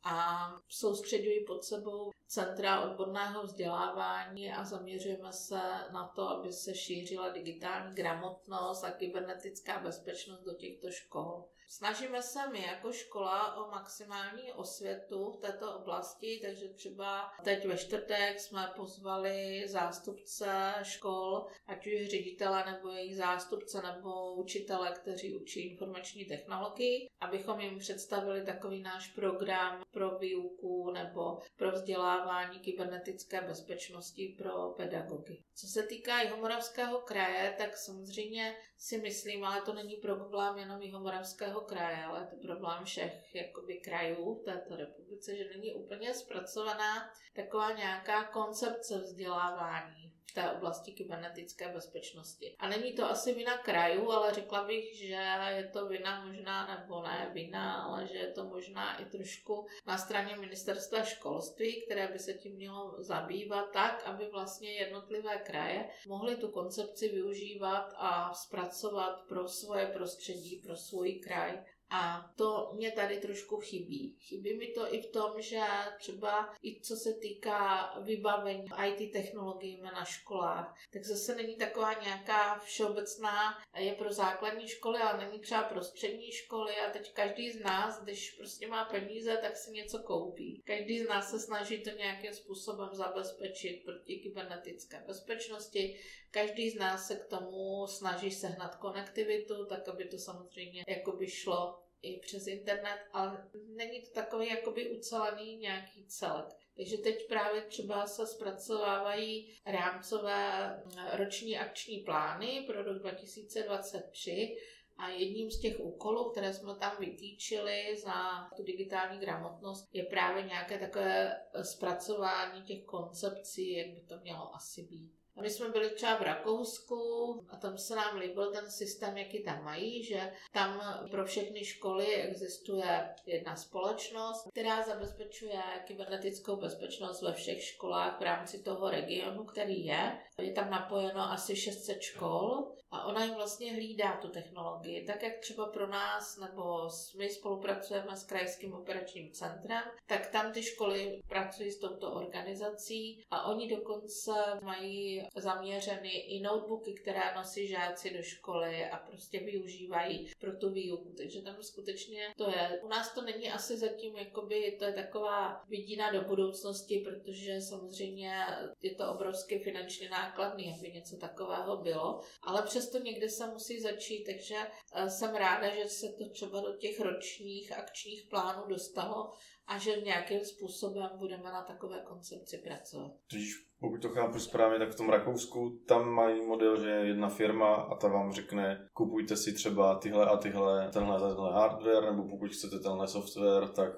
[0.04, 5.62] a soustředují pod sebou centra odborného vzdělávání a zaměřujeme se
[5.92, 11.46] na to, aby se šířila digitální gramotnost a kybernetická bezpečnost do těchto škol.
[11.74, 17.78] Snažíme se my jako škola o maximální osvětu v této oblasti, takže třeba teď ve
[17.78, 25.72] čtvrtek jsme pozvali zástupce škol, ať už ředitele nebo jejich zástupce nebo učitele, kteří učí
[25.72, 34.36] informační technologii, abychom jim představili takový náš program pro výuku nebo pro vzdělávání kybernetické bezpečnosti
[34.38, 35.44] pro pedagogy.
[35.56, 41.62] Co se týká Jihomoravského kraje, tak samozřejmě si myslím, ale to není problém jenom Jihomoravského
[41.62, 47.14] kraje, ale je to problém všech jakoby krajů v této republice, že není úplně zpracovaná
[47.36, 50.01] taková nějaká koncepce vzdělávání
[50.32, 52.56] v té oblasti kybernetické bezpečnosti.
[52.60, 57.02] A není to asi vina krajů, ale řekla bych, že je to vina možná, nebo
[57.02, 62.20] ne vina, ale že je to možná i trošku na straně ministerstva školství, které by
[62.20, 69.22] se tím mělo zabývat tak, aby vlastně jednotlivé kraje mohly tu koncepci využívat a zpracovat
[69.28, 71.60] pro svoje prostředí, pro svůj kraj
[71.92, 74.18] a to mě tady trošku chybí.
[74.20, 75.62] Chybí mi to i v tom, že
[76.00, 82.60] třeba i co se týká vybavení IT technologií na školách, tak zase není taková nějaká
[82.60, 87.60] všeobecná, je pro základní školy, ale není třeba pro střední školy a teď každý z
[87.60, 90.62] nás, když prostě má peníze, tak si něco koupí.
[90.66, 96.00] Každý z nás se snaží to nějakým způsobem zabezpečit proti kybernetické bezpečnosti,
[96.32, 101.81] každý z nás se k tomu snaží sehnat konektivitu, tak aby to samozřejmě jakoby šlo
[102.02, 106.46] i přes internet, ale není to takový jakoby ucelený nějaký celek.
[106.76, 110.84] Takže teď právě třeba se zpracovávají rámcové
[111.14, 114.58] roční akční plány pro rok 2023
[114.98, 120.44] a jedním z těch úkolů, které jsme tam vytýčili za tu digitální gramotnost, je právě
[120.44, 125.21] nějaké takové zpracování těch koncepcí, jak by to mělo asi být.
[125.38, 127.02] A my jsme byli třeba v Rakousku
[127.50, 132.16] a tam se nám líbil ten systém, jaký tam mají, že tam pro všechny školy
[132.16, 139.86] existuje jedna společnost, která zabezpečuje kybernetickou bezpečnost ve všech školách v rámci toho regionu, který
[139.86, 140.20] je.
[140.42, 145.06] Je tam napojeno asi 600 škol a ona jim vlastně hlídá tu technologii.
[145.06, 150.64] Tak jak třeba pro nás, nebo my spolupracujeme s krajským operačním centrem, tak tam ty
[150.64, 154.32] školy pracují s touto organizací a oni dokonce
[154.62, 161.14] mají zaměřeny i notebooky, které nosí žáci do školy a prostě využívají pro tu výuku.
[161.18, 162.80] Takže tam skutečně to je.
[162.84, 168.46] U nás to není asi zatím, jakoby to je taková vidina do budoucnosti, protože samozřejmě
[168.82, 174.24] je to obrovsky finančně nákladný, aby něco takového bylo, ale přesto někde se musí začít,
[174.24, 174.56] takže
[174.94, 179.32] eh, jsem ráda, že se to třeba do těch ročních akčních plánů dostalo
[179.68, 183.12] a že nějakým způsobem budeme na takové koncepci pracovat.
[183.28, 187.30] Tudíž pokud to chápu správně, tak v tom Rakousku tam mají model, že je jedna
[187.30, 192.30] firma a ta vám řekne, kupujte si třeba tyhle a tyhle, tenhle, tenhle hardware, nebo
[192.30, 193.92] pokud chcete tenhle software, tak...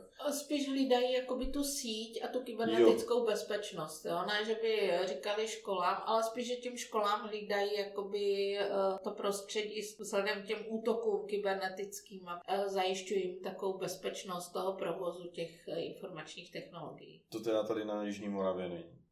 [0.44, 3.26] Spíš hlídají jakoby tu síť a tu kybernetickou jo.
[3.26, 4.26] bezpečnost, jo?
[4.28, 8.70] Ne, že by říkali školám, ale spíš, že těm školám hlídají jakoby eh,
[9.04, 15.68] to prostředí vzhledem těm útokům kybernetickým a eh, zajišťují jim takovou bezpečnost toho provozu těch
[15.68, 17.22] eh, informačních technologií.
[17.30, 19.03] To teda tady na Jižní Moravě není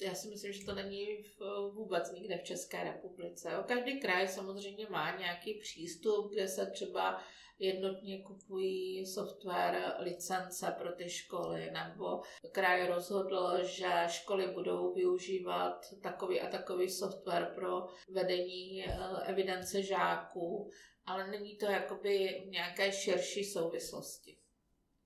[0.00, 1.38] já si myslím, že to není v,
[1.74, 3.50] vůbec nikde v České republice.
[3.66, 7.22] Každý kraj samozřejmě má nějaký přístup, kde se třeba
[7.58, 12.20] jednotně kupují software, licence pro ty školy, nebo
[12.52, 20.70] kraj rozhodl, že školy budou využívat takový a takový software pro vedení eh, evidence žáků,
[21.04, 24.38] ale není to jakoby nějaké širší souvislosti.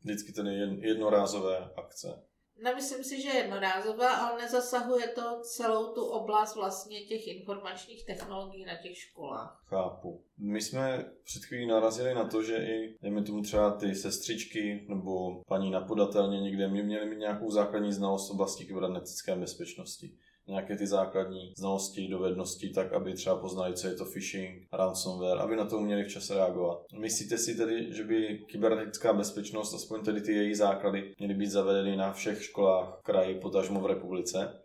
[0.03, 2.30] Vždycky to je jednorázové akce.
[2.63, 8.65] Nemyslím si, že je jednorázová, ale nezasahuje to celou tu oblast vlastně těch informačních technologií
[8.65, 9.63] na těch školách.
[9.67, 10.25] Chápu.
[10.39, 15.43] My jsme před chvílí narazili na to, že i, dejme tomu třeba ty sestřičky nebo
[15.49, 20.13] paní na podatelně někde mě měly mít nějakou základní znalost oblasti kybernetické bezpečnosti
[20.51, 25.57] nějaké ty základní znalosti, dovednosti, tak aby třeba poznali, co je to phishing, ransomware, aby
[25.57, 26.85] na to uměli včas reagovat.
[26.99, 31.97] Myslíte si tedy, že by kybernetická bezpečnost, aspoň tedy ty její základy, měly být zavedeny
[31.97, 34.61] na všech školách v kraji, potažmo v republice?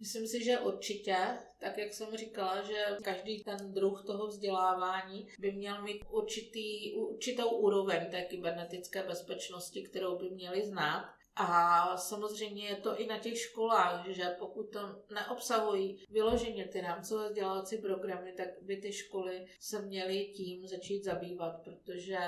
[0.00, 1.16] Myslím si, že určitě,
[1.60, 7.50] tak jak jsem říkala, že každý ten druh toho vzdělávání by měl mít určitý, určitou
[7.50, 11.04] úroveň té kybernetické bezpečnosti, kterou by měli znát.
[11.40, 14.80] A samozřejmě je to i na těch školách, že pokud to
[15.14, 21.62] neobsahují vyloženě ty rámcové vzdělávací programy, tak by ty školy se měly tím začít zabývat,
[21.64, 22.18] protože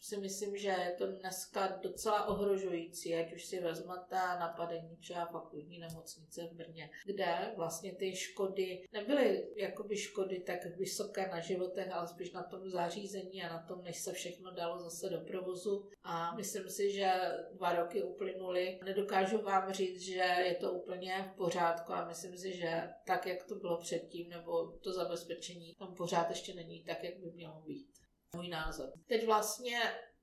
[0.00, 5.78] si myslím, že je to dneska docela ohrožující, ať už si vezmete napadení třeba fakultní
[5.78, 12.08] nemocnice v Brně, kde vlastně ty škody nebyly jakoby škody tak vysoké na životech, ale
[12.08, 15.88] spíš na tom zařízení a na tom, než se všechno dalo zase do provozu.
[16.02, 17.12] A myslím si, že
[17.52, 18.78] dva roky uplynuly školy.
[18.84, 23.44] Nedokážu vám říct, že je to úplně v pořádku a myslím si, že tak, jak
[23.44, 27.88] to bylo předtím, nebo to zabezpečení tam pořád ještě není tak, jak by mělo být.
[28.36, 28.92] Můj názor.
[29.06, 29.78] Teď vlastně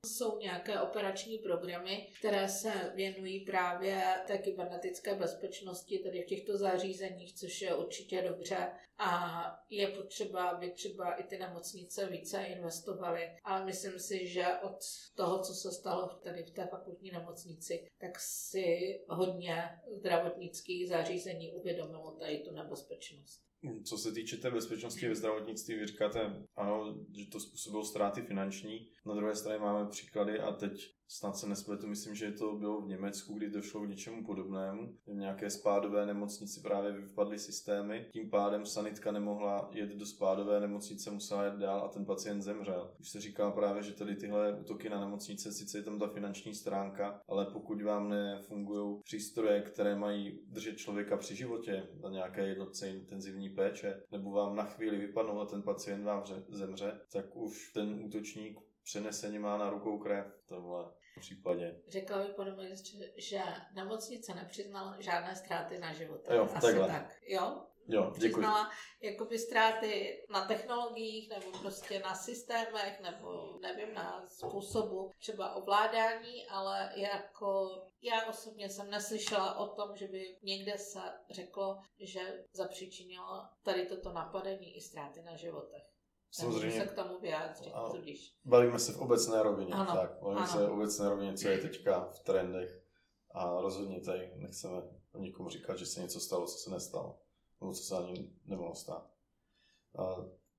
[0.06, 7.34] jsou nějaké operační programy, které se věnují právě té kybernetické bezpečnosti, tedy v těchto zařízeních,
[7.34, 8.68] což je určitě dobře.
[8.98, 13.36] A je potřeba, aby třeba i ty nemocnice více investovaly.
[13.44, 14.76] Ale myslím si, že od
[15.14, 19.54] toho, co se stalo tady v té fakultní nemocnici, tak si hodně
[19.98, 23.44] zdravotnických zařízení uvědomilo tady tu nebezpečnost.
[23.84, 26.20] Co se týče té bezpečnosti ve zdravotnictví, vy říkáte,
[26.56, 28.90] ano, že to způsobilo ztráty finanční.
[29.06, 32.88] Na druhé straně máme příklady a teď snad se nespletu, myslím, že to bylo v
[32.88, 34.98] Německu, kdy došlo k něčemu podobnému.
[35.06, 41.10] V nějaké spádové nemocnici právě vypadly systémy, tím pádem sanitka nemohla jet do spádové nemocnice,
[41.10, 42.94] musela jet dál a ten pacient zemřel.
[43.00, 46.54] Už se říká právě, že tady tyhle útoky na nemocnice, sice je tam ta finanční
[46.54, 52.90] stránka, ale pokud vám nefungují přístroje, které mají držet člověka při životě na nějaké jednotce
[52.90, 58.00] intenzivní péče, nebo vám na chvíli vypadnou a ten pacient vám zemře, tak už ten
[58.04, 61.80] útočník přeneseně má na rukou krev v tomhle případě.
[61.88, 62.70] Řekla bych podobně,
[63.16, 63.42] že
[63.74, 66.34] nemocnice nepřiznala žádné ztráty na životě.
[66.34, 66.88] Jo, Asi takhle.
[66.88, 67.16] tak.
[67.28, 67.66] Jo?
[67.88, 68.32] Jo, děkuji.
[68.32, 68.70] Přiznala
[69.00, 76.92] jakoby ztráty na technologiích nebo prostě na systémech nebo nevím, na způsobu třeba ovládání, ale
[76.96, 77.70] jako
[78.02, 84.12] já osobně jsem neslyšela o tom, že by někde se řeklo, že zapříčinilo tady toto
[84.12, 85.93] napadení i ztráty na životech.
[86.34, 86.80] Samozřejmě.
[86.80, 88.36] se k tomu vyjádřit, tudíž.
[88.44, 90.18] Bavíme se v obecné rovině, ano, tak.
[90.22, 90.52] Bavíme ano.
[90.52, 92.84] se v obecné rovině, co je teďka v trendech.
[93.30, 94.82] A rozhodně tady nechceme
[95.18, 97.18] nikomu říkat, že se něco stalo, co se nestalo.
[97.60, 99.10] nebo co se ani nemohlo stát.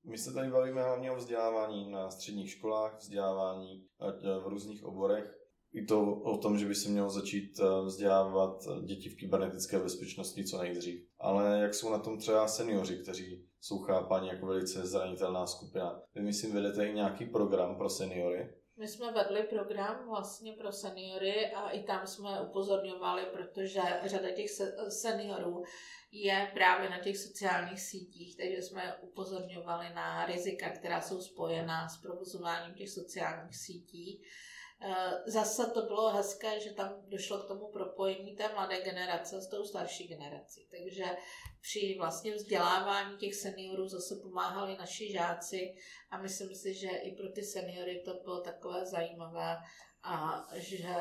[0.03, 3.87] My se tady bavíme hlavně o vzdělávání na středních školách, vzdělávání
[4.43, 5.44] v různých oborech.
[5.75, 10.45] I to o tom, že by se mělo začít eh, vzdělávat děti v kybernetické bezpečnosti
[10.45, 11.07] co nejdřív.
[11.19, 16.01] Ale jak jsou na tom třeba seniori, kteří jsou chápáni jako velice zranitelná skupina.
[16.15, 18.53] Vy myslím vedete i nějaký program pro seniory?
[18.77, 24.51] My jsme vedli program vlastně pro seniory a i tam jsme upozorňovali, protože řada těch
[24.89, 25.63] seniorů
[26.11, 32.01] je právě na těch sociálních sítích, takže jsme upozorňovali na rizika, která jsou spojená s
[32.01, 34.21] provozováním těch sociálních sítí.
[34.81, 39.47] E, zase to bylo hezké, že tam došlo k tomu propojení té mladé generace s
[39.47, 40.67] tou starší generací.
[40.71, 41.03] Takže
[41.61, 45.75] při vlastně vzdělávání těch seniorů zase pomáhali naši žáci
[46.09, 49.57] a myslím si, že i pro ty seniory to bylo takové zajímavé
[50.03, 50.95] a že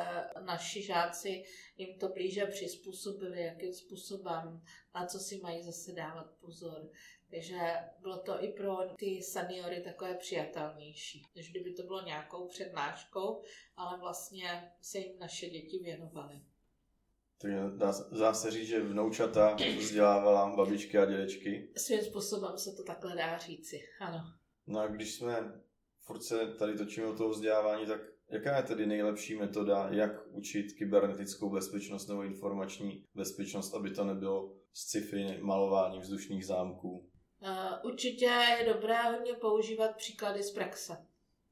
[0.45, 1.45] naši žáci
[1.77, 4.62] jim to blíže přizpůsobili, jakým způsobem,
[4.95, 6.91] na co si mají zase dávat pozor.
[7.35, 7.59] Takže
[8.01, 13.43] bylo to i pro ty seniory takové přijatelnější, než kdyby to bylo nějakou přednáškou,
[13.76, 16.41] ale vlastně se jim naše děti věnovaly.
[17.39, 21.72] Takže dá, dá se říct, že vnoučata vzdělávala babičky a dědečky?
[21.76, 24.18] Svým způsobem se to takhle dá říci, ano.
[24.66, 25.62] No a když jsme
[26.01, 30.72] furt se tady točíme o toho vzdělávání, tak jaká je tedy nejlepší metoda, jak učit
[30.72, 37.11] kybernetickou bezpečnost nebo informační bezpečnost, aby to nebylo sci-fi malování vzdušných zámků?
[37.45, 41.07] Uh, určitě je dobré hodně používat příklady z praxe.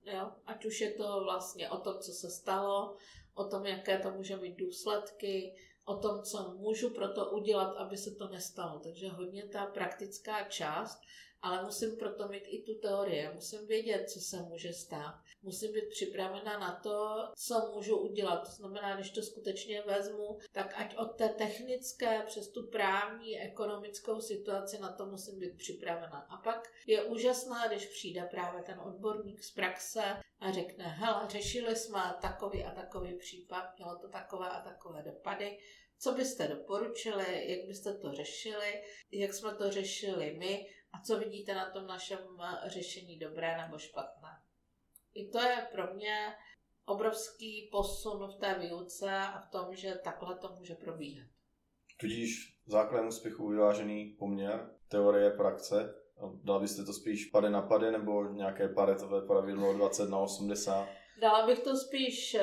[0.04, 0.32] Jo?
[0.46, 2.96] Ať už je to vlastně o tom, co se stalo,
[3.34, 7.96] o tom, jaké to může mít důsledky, o tom, co můžu pro to udělat, aby
[7.96, 8.78] se to nestalo.
[8.78, 11.00] Takže hodně ta praktická část,
[11.42, 13.30] ale musím proto mít i tu teorii.
[13.34, 15.14] Musím vědět, co se může stát.
[15.42, 18.36] Musím být připravena na to, co můžu udělat.
[18.36, 24.20] To znamená, když to skutečně vezmu, tak ať od té technické přes tu právní, ekonomickou
[24.20, 26.26] situaci na to musím být připravena.
[26.30, 30.02] A pak je úžasná, když přijde právě ten odborník z praxe
[30.40, 35.58] a řekne, hele, řešili jsme takový a takový případ, mělo to takové a takové dopady,
[35.98, 38.82] co byste doporučili, jak byste to řešili,
[39.12, 42.18] jak jsme to řešili my a co vidíte na tom našem
[42.66, 44.28] řešení dobré nebo špatné.
[45.14, 46.34] I to je pro mě
[46.84, 51.28] obrovský posun v té výuce a v tom, že takhle to může probíhat.
[52.00, 55.94] Tudíž základem úspěchu vyvážený poměr, teorie, praxe.
[56.44, 60.88] Dala byste to spíš pade na pade nebo nějaké paretové pravidlo 20 na 80?
[61.20, 62.36] Dala bych to spíš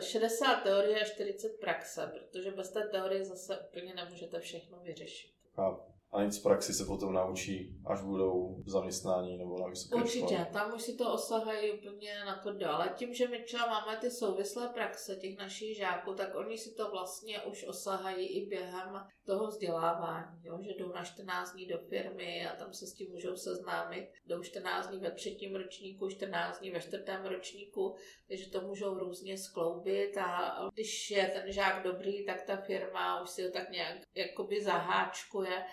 [0.00, 5.32] 60 eh, teorie a 40 praxe, protože bez té teorie zase úplně nemůžete všechno vyřešit.
[5.54, 9.94] Chápu a nic z praxi se potom naučí, až budou v zaměstnání nebo na vysoké
[9.94, 10.48] Určitě, škole.
[10.52, 12.74] tam už si to osahají úplně na to dál.
[12.74, 16.74] Ale tím, že my třeba máme ty souvislé praxe těch našich žáků, tak oni si
[16.74, 20.58] to vlastně už osahají i během toho vzdělávání, jo?
[20.62, 24.08] že jdou na 14 dní do firmy a tam se s tím můžou seznámit.
[24.26, 27.96] Jdou 14 dní ve třetím ročníku, 14 dní ve čtvrtém ročníku,
[28.28, 33.30] takže to můžou různě skloubit a když je ten žák dobrý, tak ta firma už
[33.30, 35.64] si ho tak nějak jakoby zaháčkuje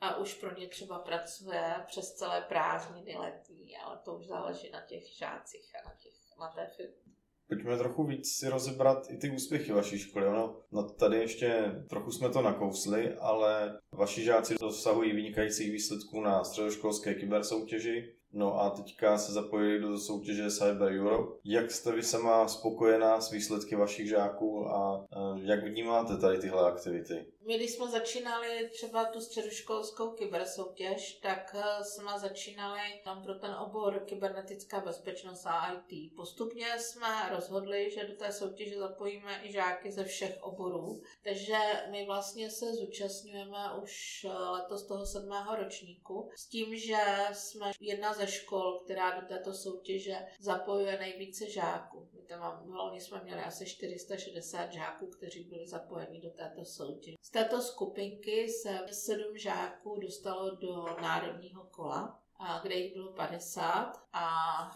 [0.00, 4.80] a už pro ně třeba pracuje přes celé prázdniny letní, ale to už záleží na
[4.80, 7.08] těch žácích a na, těch, na té firmě.
[7.48, 10.26] Pojďme trochu víc si rozebrat i ty úspěchy vaší školy.
[10.26, 16.44] Ono, no tady ještě trochu jsme to nakousli, ale vaši žáci dosahují vynikajících výsledků na
[16.44, 18.14] středoškolské kybersoutěži.
[18.32, 21.40] No a teďka se zapojili do soutěže Cyber Europe.
[21.44, 25.06] Jak jste vy sama spokojená s výsledky vašich žáků a
[25.42, 27.26] jak vnímáte tady tyhle aktivity?
[27.48, 33.54] My, když jsme začínali třeba tu středoškolskou kybersoutěž, tak eh, jsme začínali tam pro ten
[33.54, 36.16] obor kybernetická bezpečnost a IT.
[36.16, 41.56] Postupně jsme rozhodli, že do té soutěže zapojíme i žáky ze všech oborů, takže
[41.90, 46.98] my vlastně se zúčastňujeme už eh, letos toho sedmého ročníku s tím, že
[47.32, 52.08] jsme jedna ze škol, která do této soutěže zapojuje nejvíce žáků.
[52.28, 57.16] Tam v jsme měli asi 460 žáků, kteří byli zapojeni do této soutěže.
[57.22, 62.22] Z této skupinky se sedm žáků dostalo do národního kola,
[62.62, 64.26] kde jich bylo 50 a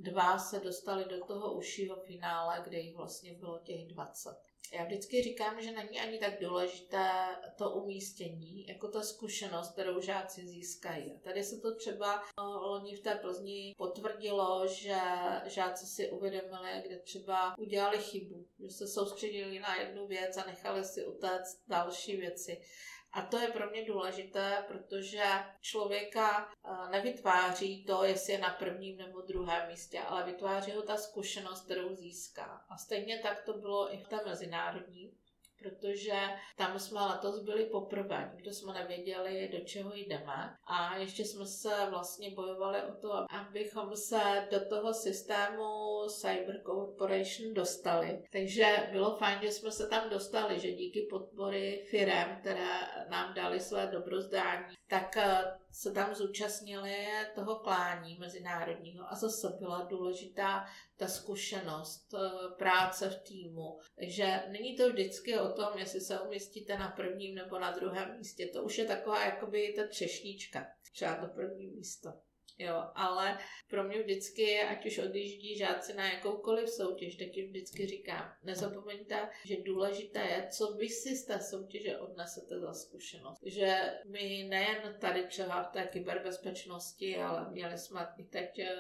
[0.01, 4.52] dva se dostali do toho užšího finále, kde jich vlastně bylo těch 20.
[4.73, 7.09] Já vždycky říkám, že není ani tak důležité
[7.59, 11.21] to umístění, jako ta zkušenost, kterou žáci získají.
[11.25, 14.97] Tady se to třeba no, loni v té Plzni potvrdilo, že
[15.45, 20.85] žáci si uvědomili, kde třeba udělali chybu, že se soustředili na jednu věc a nechali
[20.85, 22.61] si utéct další věci.
[23.13, 25.25] A to je pro mě důležité, protože
[25.61, 30.97] člověka eh, nevytváří to, jestli je na prvním nebo druhém místě, ale vytváří ho ta
[30.97, 32.65] zkušenost, kterou získá.
[32.69, 35.13] A stejně tak to bylo i v té mezinárodní
[35.63, 36.19] protože
[36.57, 41.87] tam jsme letos byli poprvé, nikdo jsme nevěděli, do čeho jdeme a ještě jsme se
[41.91, 45.63] vlastně bojovali o to, abychom se do toho systému
[46.09, 48.23] Cyber Corporation dostali.
[48.33, 52.69] Takže bylo fajn, že jsme se tam dostali, že díky podpory firem, které
[53.11, 59.83] nám dali své dobrozdání, tak eh, se tam zúčastnili toho klání mezinárodního a zase byla
[59.83, 60.65] důležitá
[60.97, 63.79] ta zkušenost, eh, práce v týmu.
[63.99, 68.47] Takže není to vždycky o tom, jestli se umístíte na prvním nebo na druhém místě.
[68.47, 72.13] To už je taková jakoby ta třešnička, třeba to první místo.
[72.63, 73.39] Jo, ale
[73.69, 79.29] pro mě vždycky, ať už odjíždí žáci na jakoukoliv soutěž, tak jim vždycky říkám, nezapomeňte,
[79.45, 83.39] že důležité je, co vy si z té soutěže odnesete za zkušenost.
[83.47, 88.79] Že my nejen tady třeba v té kyberbezpečnosti, ale měli jsme i teď eh,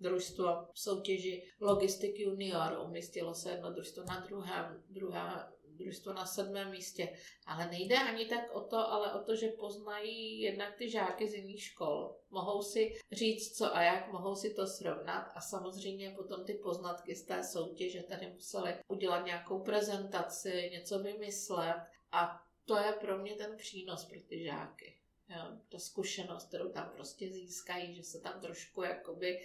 [0.00, 6.70] družstvo v soutěži Logistic Junior, umístilo se jedno družstvo na druhém, druhá družstvo na sedmém
[6.70, 7.16] místě.
[7.46, 11.34] Ale nejde ani tak o to, ale o to, že poznají jednak ty žáky z
[11.34, 12.16] jiných škol.
[12.34, 17.14] Mohou si říct, co a jak, mohou si to srovnat a samozřejmě potom ty poznatky
[17.16, 21.82] z té soutěže tady museli udělat nějakou prezentaci, něco vymyslet
[22.12, 24.98] a to je pro mě ten přínos pro ty žáky.
[25.28, 29.44] Jo, ta zkušenost, kterou tam prostě získají, že se tam trošku jakoby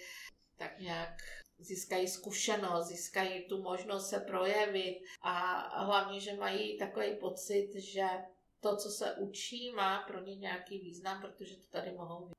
[0.57, 1.17] tak nějak
[1.59, 8.07] získají zkušenost, získají tu možnost se projevit a hlavně, že mají takový pocit, že
[8.59, 12.31] to, co se učí, má pro ně nějaký význam, protože to tady mohou.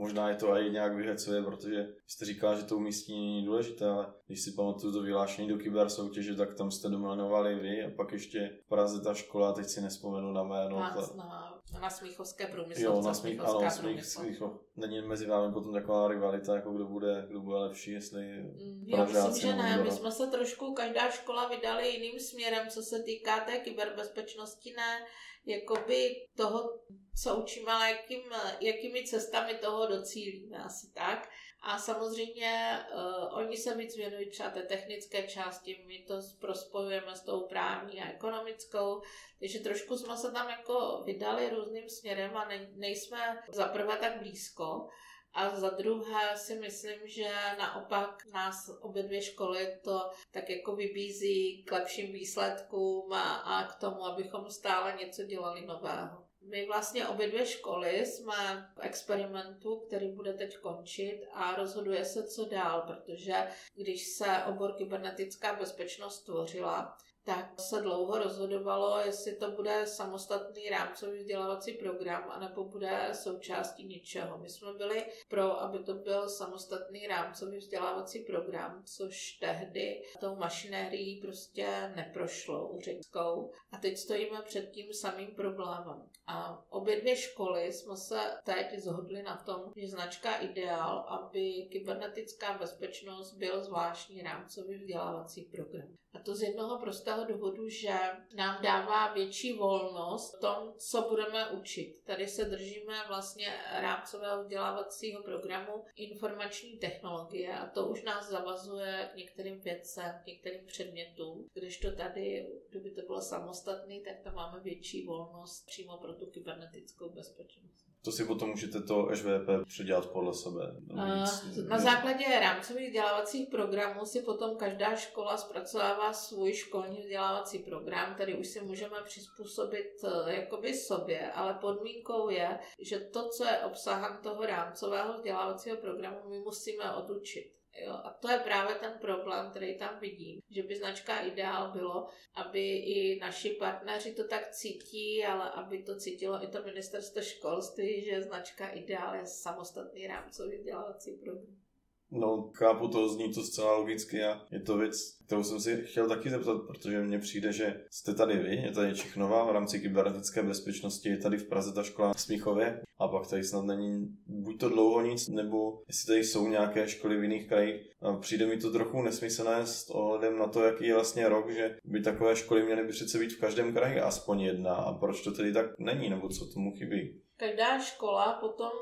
[0.00, 4.12] Možná je to i nějak vyhecuje, protože jste říkala, že to umístění není důležité, ale
[4.26, 8.12] když si pamatuju to vyhlášení do kyber soutěže, tak tam jste dominovali vy a pak
[8.12, 10.80] ještě v Praze ta škola, teď si nespomenu na jméno.
[10.80, 12.80] Na, na, na Smíchovské průmysl.
[12.82, 14.52] Jo, na Smích, ano, Smích, Smíchov.
[14.76, 19.04] Není mezi vámi potom taková rivalita, jako kdo bude, kdo bude lepší, jestli mm, Já
[19.04, 19.82] myslím, že ne.
[19.82, 25.06] My jsme se trošku, každá škola vydali jiným směrem, co se týká té kyberbezpečnosti, ne
[25.46, 26.80] jakoby toho,
[27.22, 28.22] co učíme, ale jakým,
[28.60, 31.30] jakými cestami toho docílíme, asi tak.
[31.62, 37.20] A samozřejmě uh, oni se víc věnují třeba té technické části, my to prospojujeme s
[37.20, 39.02] tou právní a ekonomickou,
[39.40, 44.88] takže trošku jsme se tam jako vydali různým směrem a ne, nejsme zaprvé tak blízko,
[45.34, 51.64] a za druhé si myslím, že naopak nás obě dvě školy to tak jako vybízí
[51.64, 56.30] k lepším výsledkům a, a k tomu, abychom stále něco dělali nového.
[56.42, 62.26] My vlastně obě dvě školy jsme v experimentu, který bude teď končit a rozhoduje se,
[62.26, 66.96] co dál, protože když se obor kybernetická bezpečnost tvořila,
[67.30, 74.38] tak se dlouho rozhodovalo, jestli to bude samostatný rámcový vzdělávací program, anebo bude součástí něčeho.
[74.38, 81.20] My jsme byli pro, aby to byl samostatný rámcový vzdělávací program, což tehdy tou mašinérií
[81.20, 83.52] prostě neprošlo úředskou.
[83.72, 86.09] A teď stojíme před tím samým problémem.
[86.32, 92.58] A obě dvě školy jsme se teď zhodli na tom, že značka Ideál, aby kybernetická
[92.58, 95.96] bezpečnost byl zvláštní rámcový vzdělávací program.
[96.14, 97.98] A to z jednoho prostého důvodu, že
[98.34, 102.00] nám dává větší volnost v tom, co budeme učit.
[102.04, 103.46] Tady se držíme vlastně
[103.80, 110.66] rámcového vzdělávacího programu informační technologie a to už nás zavazuje k některým věcem, k některým
[110.66, 116.14] předmětům, když to tady, kdyby to bylo samostatný, tak tam máme větší volnost přímo pro
[116.20, 117.90] tu kybernetickou bezpečnost.
[118.04, 120.74] To si potom můžete to SVP předělat podle sebe.
[120.80, 128.14] Víc, na základě rámcových vzdělávacích programů si potom každá škola zpracovává svůj školní vzdělávací program,
[128.14, 133.58] který už si můžeme přizpůsobit eh, jakoby sobě, ale podmínkou je, že to, co je
[133.58, 137.59] obsahem toho rámcového vzdělávacího programu, my musíme odučit.
[137.74, 142.08] Jo, a to je právě ten problém, který tam vidím, že by značka Ideál bylo,
[142.34, 148.04] aby i naši partneři to tak cítí, ale aby to cítilo i to ministerstvo školství,
[148.04, 151.69] že značka Ideál je samostatný rámcový vzdělávací program.
[152.12, 156.08] No, chápu to, zní to zcela logicky a je to věc, kterou jsem si chtěl
[156.08, 160.42] taky zeptat, protože mně přijde, že jste tady vy, je tady Čichnova v rámci kybernetické
[160.42, 164.60] bezpečnosti, je tady v Praze ta škola v Smíchově a pak tady snad není buď
[164.60, 167.82] to dlouho nic, nebo jestli tady jsou nějaké školy v jiných krajích.
[168.02, 171.76] A přijde mi to trochu nesmyslné s ohledem na to, jaký je vlastně rok, že
[171.84, 175.32] by takové školy měly by přece být v každém kraji aspoň jedna a proč to
[175.32, 177.20] tedy tak není, nebo co tomu chybí.
[177.40, 178.72] Každá škola potom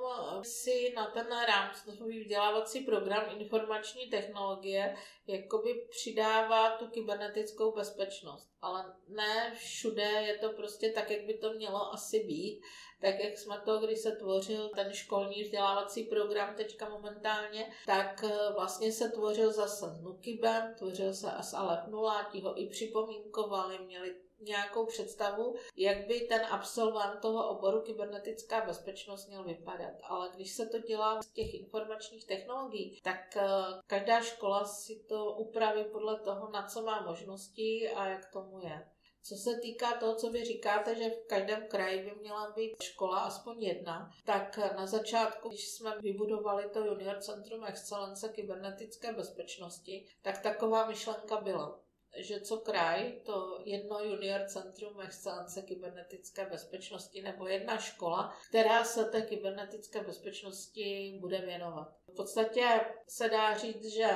[0.43, 4.97] si na ten rámcový vzdělávací program informační technologie
[5.27, 8.49] jakoby přidává tu kybernetickou bezpečnost.
[8.63, 12.63] Ale ne všude je to prostě tak, jak by to mělo asi být.
[13.01, 18.53] Tak jak jsme to, když se tvořil ten školní vzdělávací program teďka momentálně, tak eh,
[18.55, 24.86] vlastně se tvořil zase Nukibem, tvořil se ale Nula, ti ho i připomínkovali, měli nějakou
[24.86, 29.95] představu, jak by ten absolvent toho oboru kybernetická bezpečnost měl vypadat.
[30.03, 33.47] Ale když se to dělá z těch informačních technologií, tak eh,
[33.86, 38.89] každá škola si to upraví podle toho, na co má možnosti a jak tomu je.
[39.22, 43.18] Co se týká toho, co vy říkáte, že v každém kraji by měla být škola
[43.18, 50.43] aspoň jedna, tak na začátku, když jsme vybudovali to Junior Centrum Excelence kybernetické bezpečnosti, tak
[50.43, 51.80] taková myšlenka byla
[52.19, 59.05] že co kraj, to jedno junior centrum excelence kybernetické bezpečnosti nebo jedna škola, která se
[59.05, 61.95] té kybernetické bezpečnosti bude věnovat.
[62.09, 64.09] V podstatě se dá říct, že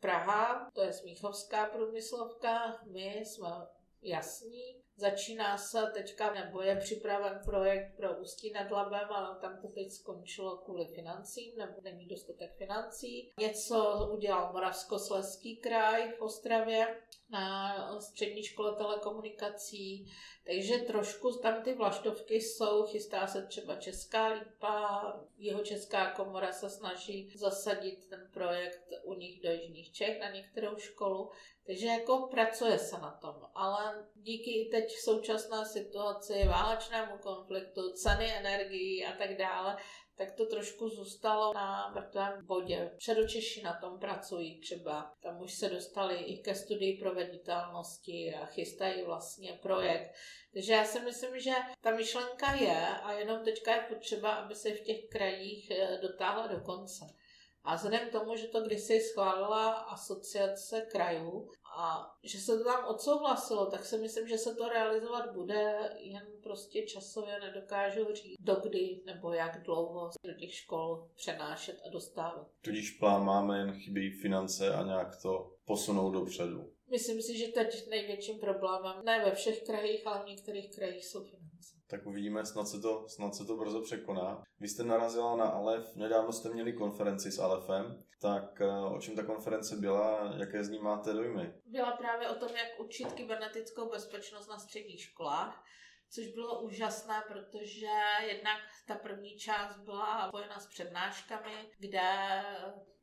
[0.00, 3.48] Praha, to je Smíchovská průmyslovka, my jsme
[4.02, 4.79] jasní.
[5.00, 9.90] Začíná se teďka, nebo je připraven projekt pro Ústí nad Labem, ale tam to teď
[9.90, 13.32] skončilo kvůli financím, nebo není dostatek financí.
[13.40, 16.96] Něco udělal Moravskoslezský kraj v Ostravě
[17.30, 20.12] na střední škole telekomunikací,
[20.50, 26.70] takže trošku tam ty vlaštovky jsou, chystá se třeba Česká lípa, jeho Česká komora se
[26.70, 31.30] snaží zasadit ten projekt u nich do Jižních Čech na některou školu,
[31.66, 38.32] takže jako pracuje se na tom, ale díky teď v současné situaci, válečnému konfliktu, ceny
[38.36, 39.76] energií a tak dále,
[40.20, 42.90] tak to trošku zůstalo na mrtvém bodě.
[42.96, 45.12] Předočeši na tom pracují třeba.
[45.22, 50.10] Tam už se dostali i ke studii proveditelnosti a chystají vlastně projekt.
[50.52, 51.50] Takže já si myslím, že
[51.80, 56.46] ta myšlenka je a jenom teďka je potřeba, aby se v těch krajích eh, dotáhla
[56.46, 57.04] do konce.
[57.64, 62.84] A vzhledem k tomu, že to kdysi schválila asociace krajů a že se to tam
[62.86, 69.00] odsouhlasilo, tak si myslím, že se to realizovat bude, jen prostě časově nedokážu říct, dokdy
[69.06, 72.46] nebo jak dlouho do těch škol přenášet a dostávat.
[72.60, 76.72] Tudíž plán máme, jen chybí finance a nějak to posunout dopředu.
[76.90, 81.24] Myslím si, že teď největším problémem, ne ve všech krajích, ale v některých krajích jsou
[81.24, 81.39] finance.
[81.90, 84.42] Tak uvidíme, snad se to, snad se to brzo překoná.
[84.60, 89.16] Vy jste narazila na Alef, nedávno jste měli konferenci s Alefem, tak eh, o čem
[89.16, 91.54] ta konference byla, jaké z ní máte dojmy?
[91.66, 95.64] Byla právě o tom, jak učit kybernetickou bezpečnost na středních školách
[96.12, 97.86] což bylo úžasné, protože
[98.26, 102.02] jednak ta první část byla spojena s přednáškami, kde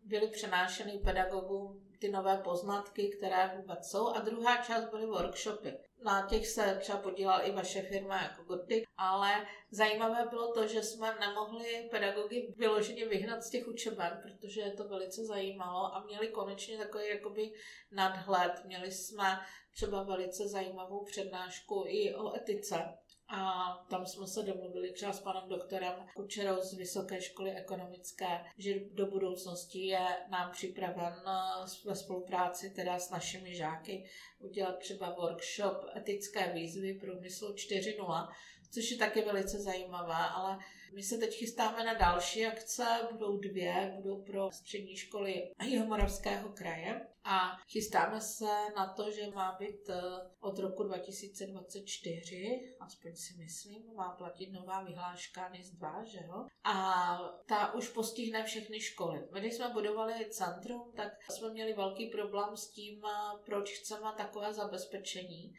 [0.03, 4.07] byly přenášeny pedagogům ty nové poznatky, které vůbec jsou.
[4.07, 5.77] A druhá část byly workshopy.
[6.03, 10.83] Na těch se třeba podílala i vaše firma jako Gotik, ale zajímavé bylo to, že
[10.83, 16.27] jsme nemohli pedagogy vyloženě vyhnat z těch učeben, protože je to velice zajímalo a měli
[16.27, 17.53] konečně takový jakoby
[17.91, 18.65] nadhled.
[18.65, 19.39] Měli jsme
[19.71, 22.97] třeba velice zajímavou přednášku i o etice
[23.29, 28.73] a tam jsme se domluvili třeba s panem doktorem Kučerou z Vysoké školy ekonomické, že
[28.93, 34.09] do budoucnosti je nám připraven eh, ve spolupráci teda s našimi žáky
[34.39, 38.27] udělat třeba workshop etické výzvy průmyslu 4.0,
[38.69, 40.59] což je taky velice zajímavé, ale
[40.93, 47.07] my se teď chystáme na další akce, budou dvě, budou pro střední školy Jihomoravského kraje
[47.23, 48.45] a chystáme se
[48.75, 50.01] na to, že má být eh,
[50.39, 56.45] od roku 2024, aspoň si myslím, má platit nová vyhláška NIS 2, že jo?
[56.63, 59.27] A ta už postihne všechny školy.
[59.39, 64.53] Když jsme budovali centrum, tak jsme měli velký problém s tím, eh, proč chceme takové
[64.53, 65.53] zabezpečení.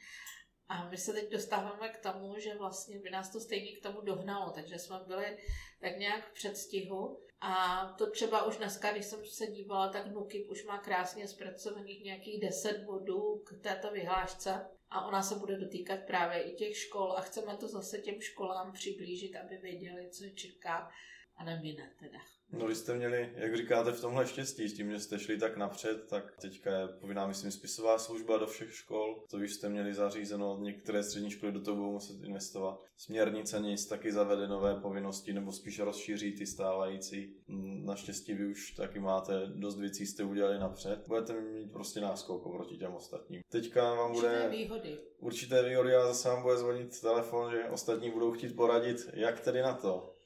[0.69, 4.01] A my se teď dostáváme k tomu, že vlastně by nás to stejně k tomu
[4.01, 5.39] dohnalo, takže jsme byli
[5.81, 7.21] tak nějak v předstihu.
[7.41, 12.05] A to třeba už dneska, když jsem se dívala, tak NUKIP už má krásně zpracovaných
[12.05, 17.13] nějakých 10 bodů k této vyhlášce a ona se bude dotýkat právě i těch škol
[17.13, 20.91] a chceme to zase těm školám přiblížit, aby věděli, co je čeká
[21.37, 22.19] a nemine teda.
[22.53, 25.57] No vy jste měli, jak říkáte, v tomhle štěstí, s tím, že jste šli tak
[25.57, 29.95] napřed, tak teďka je povinná, myslím, spisová služba do všech škol, to už jste měli
[29.95, 32.85] zařízeno, některé střední školy do toho budou muset investovat.
[32.97, 37.37] Směrnice nic taky zavede nové povinnosti, nebo spíš rozšíří ty stávající.
[37.85, 41.05] Naštěstí vy už taky máte dost věcí, jste udělali napřed.
[41.07, 43.43] Budete mít prostě náskok oproti těm ostatním.
[43.49, 44.29] Teďka vám bude...
[44.29, 44.99] Určité výhody.
[45.19, 49.63] Určité výhody a zase vám bude zvonit telefon, že ostatní budou chtít poradit, jak tedy
[49.63, 50.18] na to.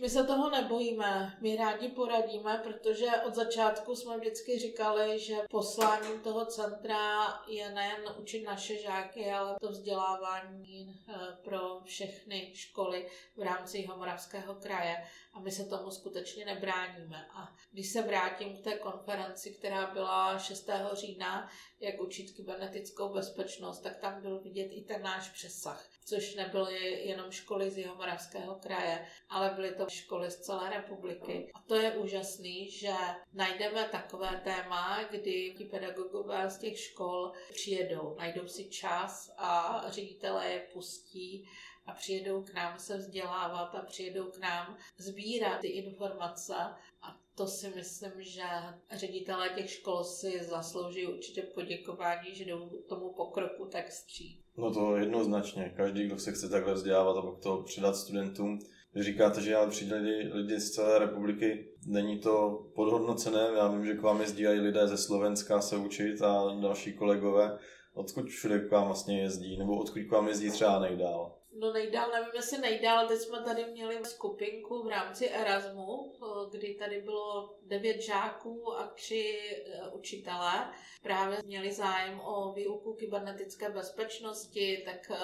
[0.00, 6.20] My se toho nebojíme, my rádi poradíme, protože od začátku jsme vždycky říkali, že posláním
[6.20, 11.14] toho centra je nejen učit naše žáky, ale to vzdělávání eh,
[11.44, 15.08] pro všechny školy v rámci Jihomoravského kraje.
[15.32, 17.26] a my se tomu skutečně nebráníme.
[17.34, 20.70] A když se vrátím k té konferenci, která byla 6.
[20.92, 27.06] října, jak učit kybernetickou bezpečnost, tak tam byl vidět i ten náš přesah, což nebyly
[27.06, 31.50] jenom školy z Jihomoravského kraje, ale byly to školy z celé republiky.
[31.54, 32.94] A to je úžasný, že
[33.32, 40.50] najdeme takové téma, kdy ti pedagogové z těch škol přijedou, najdou si čas a ředitelé
[40.50, 41.48] je pustí
[41.86, 46.54] a přijedou k nám se vzdělávat a přijedou k nám sbírat ty informace
[47.02, 48.42] a to si myslím, že
[48.90, 54.40] ředitelé těch škol si zaslouží určitě poděkování, že jdou tomu pokroku tak stří.
[54.56, 55.72] No to jednoznačně.
[55.76, 58.58] Každý, kdo se chce takhle vzdělávat a pak to předat studentům,
[58.94, 63.86] vy říkáte, že já přijde lidi, lidi z celé republiky, není to podhodnocené, já vím,
[63.86, 67.58] že k vám jezdí i lidé ze Slovenska se učit a další kolegové.
[67.94, 71.38] Odkud všude k vám vlastně jezdí, nebo odkud k vám jezdí třeba nejdál?
[71.56, 76.12] No nejdál, nevím jestli nejdál, teď jsme tady měli skupinku v rámci Erasmu,
[76.50, 80.72] kdy tady bylo devět žáků a tři e, učitelé.
[81.02, 85.16] Právě měli zájem o výuku kybernetické bezpečnosti, tak e,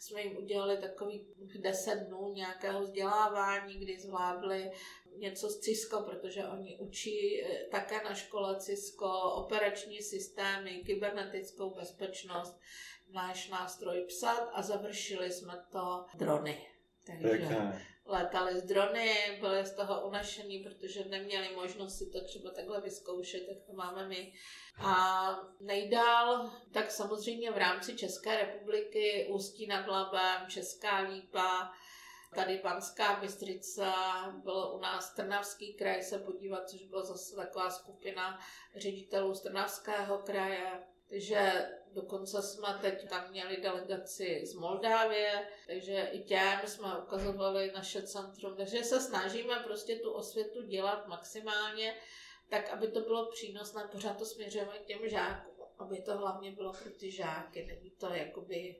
[0.00, 1.26] jsme jim udělali takový
[1.58, 4.70] deset dnů nějakého vzdělávání, kdy zvládli
[5.16, 12.60] něco z Cisco, protože oni učí také na škole Cisco operační systémy, kybernetickou bezpečnost,
[13.12, 16.66] náš nástroj psat a završili jsme to drony.
[17.06, 17.56] Takže
[18.10, 23.42] letali z drony, byli z toho unašení, protože neměli možnost si to třeba takhle vyzkoušet,
[23.48, 24.32] jak to máme my.
[24.78, 25.26] A
[25.60, 31.72] nejdál, tak samozřejmě v rámci České republiky Ústí nad Labem, Česká Lípa,
[32.34, 33.94] tady Banská Bystrica,
[34.42, 38.40] bylo u nás Trnavský kraj se podívat, což byla zase taková skupina
[38.76, 46.22] ředitelů z Trnavského kraje, takže dokonce jsme teď tam měli delegaci z Moldávie, takže i
[46.22, 48.56] těm jsme ukazovali naše centrum.
[48.56, 51.96] Takže se snažíme prostě tu osvětu dělat maximálně,
[52.48, 56.72] tak aby to bylo přínosné, pořád to směřujeme k těm žákům, aby to hlavně bylo
[56.72, 57.66] pro ty žáky.
[57.66, 58.76] Není to jakoby,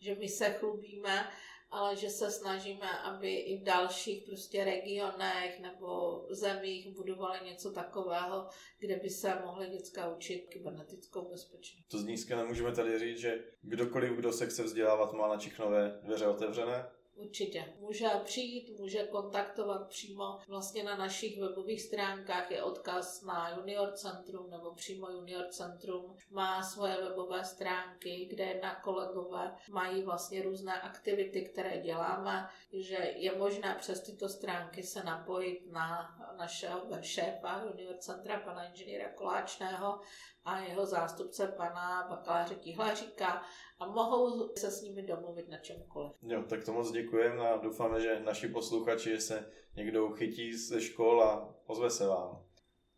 [0.00, 1.30] že my se chlubíme,
[1.74, 8.48] ale že se snažíme, aby i v dalších prostě regionech nebo zemích budovali něco takového,
[8.78, 11.88] kde by se mohly děcka učit kybernetickou bezpečnost.
[11.88, 16.00] To z nízka nemůžeme tady říct, že kdokoliv, kdo se chce vzdělávat, má na Čichnové
[16.02, 16.86] dveře otevřené?
[17.16, 17.74] Určitě.
[17.80, 22.50] Může přijít, může kontaktovat přímo vlastně na našich webových stránkách.
[22.50, 26.16] Je odkaz na Junior Centrum nebo přímo Junior Centrum.
[26.30, 33.38] Má svoje webové stránky, kde na kolegové mají vlastně různé aktivity, které děláme, že je
[33.38, 40.00] možné přes tyto stránky se napojit na našeho šéfa Junior Centra, pana inženýra Koláčného
[40.44, 43.42] a jeho zástupce pana bakaláře Tihlaříka
[43.78, 46.12] a mohou se s nimi domluvit na čemkoliv.
[46.22, 51.22] Jo, tak to moc děkujeme a doufáme, že naši posluchači se někdo chytí ze škol
[51.22, 52.44] a ozve se vám.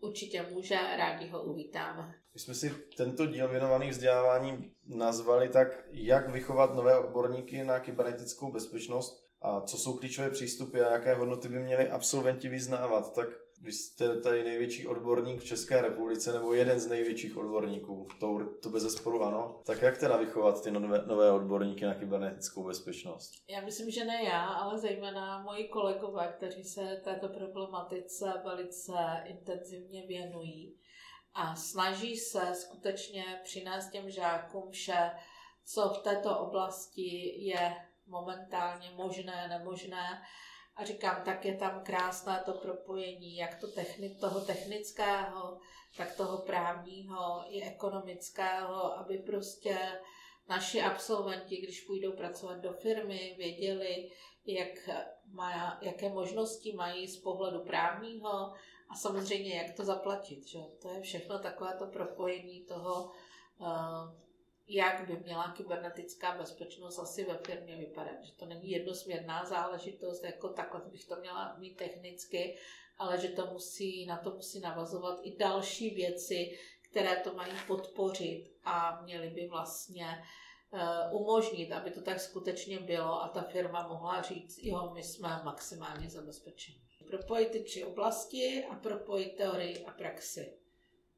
[0.00, 2.14] Určitě může, rádi ho uvítáme.
[2.34, 8.52] My jsme si tento díl věnovaný vzdělávání nazvali tak, jak vychovat nové odborníky na kybernetickou
[8.52, 13.14] bezpečnost a co jsou klíčové přístupy a jaké hodnoty by měli absolventi vyznávat.
[13.14, 13.28] Tak
[13.62, 18.68] vy jste tady největší odborník v České republice, nebo jeden z největších odborníků, to, to
[18.68, 19.60] bez zesporu ano.
[19.66, 23.32] Tak jak teda vychovat ty nové, nové odborníky na kybernetickou bezpečnost?
[23.48, 28.92] Já myslím, že ne já, ale zejména moji kolegové, kteří se této problematice velice
[29.24, 30.76] intenzivně věnují
[31.34, 35.10] a snaží se skutečně přinést těm žákům vše,
[35.64, 37.76] co v této oblasti je
[38.06, 40.22] momentálně možné, nemožné
[40.76, 45.58] a říkám, tak je tam krásné to propojení, jak to techni- toho technického,
[45.96, 49.78] tak toho právního i ekonomického, aby prostě
[50.48, 54.10] naši absolventi, když půjdou pracovat do firmy, věděli,
[54.46, 54.88] jak
[55.32, 58.52] má, jaké možnosti mají z pohledu právního
[58.88, 60.46] a samozřejmě jak to zaplatit.
[60.46, 60.60] Že?
[60.82, 63.10] To je všechno takové to propojení toho
[63.58, 64.25] uh,
[64.68, 68.24] jak by měla kybernetická bezpečnost asi ve firmě vypadat.
[68.24, 72.58] Že to není jednosměrná záležitost, jako takhle bych to měla mít technicky,
[72.98, 76.58] ale že to musí, na to musí navazovat i další věci,
[76.90, 80.24] které to mají podpořit a měly by vlastně
[80.70, 85.40] uh, umožnit, aby to tak skutečně bylo a ta firma mohla říct, jo, my jsme
[85.44, 86.80] maximálně zabezpečeni.
[87.10, 90.65] Propojit ty tři oblasti a propojit teorii a praxi.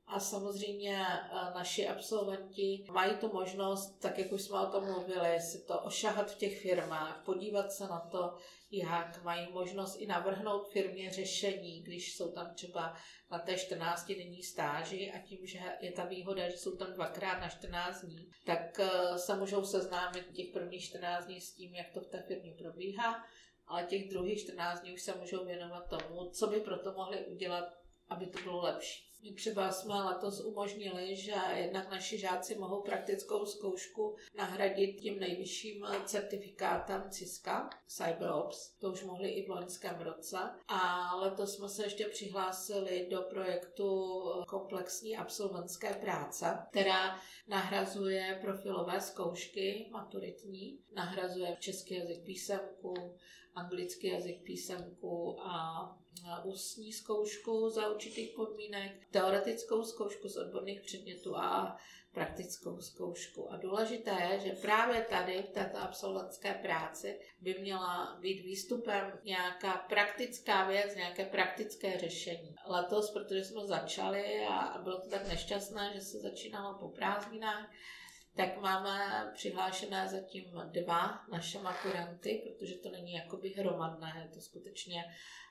[0.08, 5.40] A samozřejmě eh, naši absolventi mají tu možnost, tak jak už jsme o tom mluvili,
[5.40, 8.34] si to ošahat v těch firmách, podívat se na to,
[8.70, 12.96] jak mají možnost i navrhnout firmě řešení, když jsou tam třeba
[13.30, 17.40] na té 14 denní stáži a tím, že je ta výhoda, že jsou tam dvakrát
[17.40, 21.90] na 14 dní, tak eh, se můžou seznámit těch prvních 14 dní s tím, jak
[21.94, 23.24] to v té firmě probíhá
[23.68, 27.78] ale těch druhých 14 dní už se můžou věnovat tomu, co by proto mohli udělat,
[28.08, 29.08] aby to bylo lepší.
[29.22, 35.86] My třeba jsme letos umožnili, že jednak naši žáci mohou praktickou zkoušku nahradit tím nejvyšším
[36.04, 38.76] certifikátem CISCA, CyberOps.
[38.78, 40.38] To už mohli i v loňském roce.
[40.68, 49.88] A letos jsme se ještě přihlásili do projektu komplexní absolventské práce, která nahrazuje profilové zkoušky
[49.92, 52.94] maturitní, nahrazuje český jazyk písemku,
[53.54, 55.98] anglický jazyk písemku a
[56.44, 61.76] ústní zkoušku za určitých podmínek, teoretickou zkoušku z odborných předmětů a
[62.12, 63.52] praktickou zkoušku.
[63.52, 69.72] A důležité je, že právě tady v této absolventské práci by měla být výstupem nějaká
[69.72, 72.54] praktická věc, nějaké praktické řešení.
[72.66, 77.70] Letos, protože jsme začali a bylo to tak nešťastné, že se začínalo po prázdninách,
[78.36, 85.04] tak máme přihlášené zatím dva naše maturanty, protože to není jakoby hromadné, je to skutečně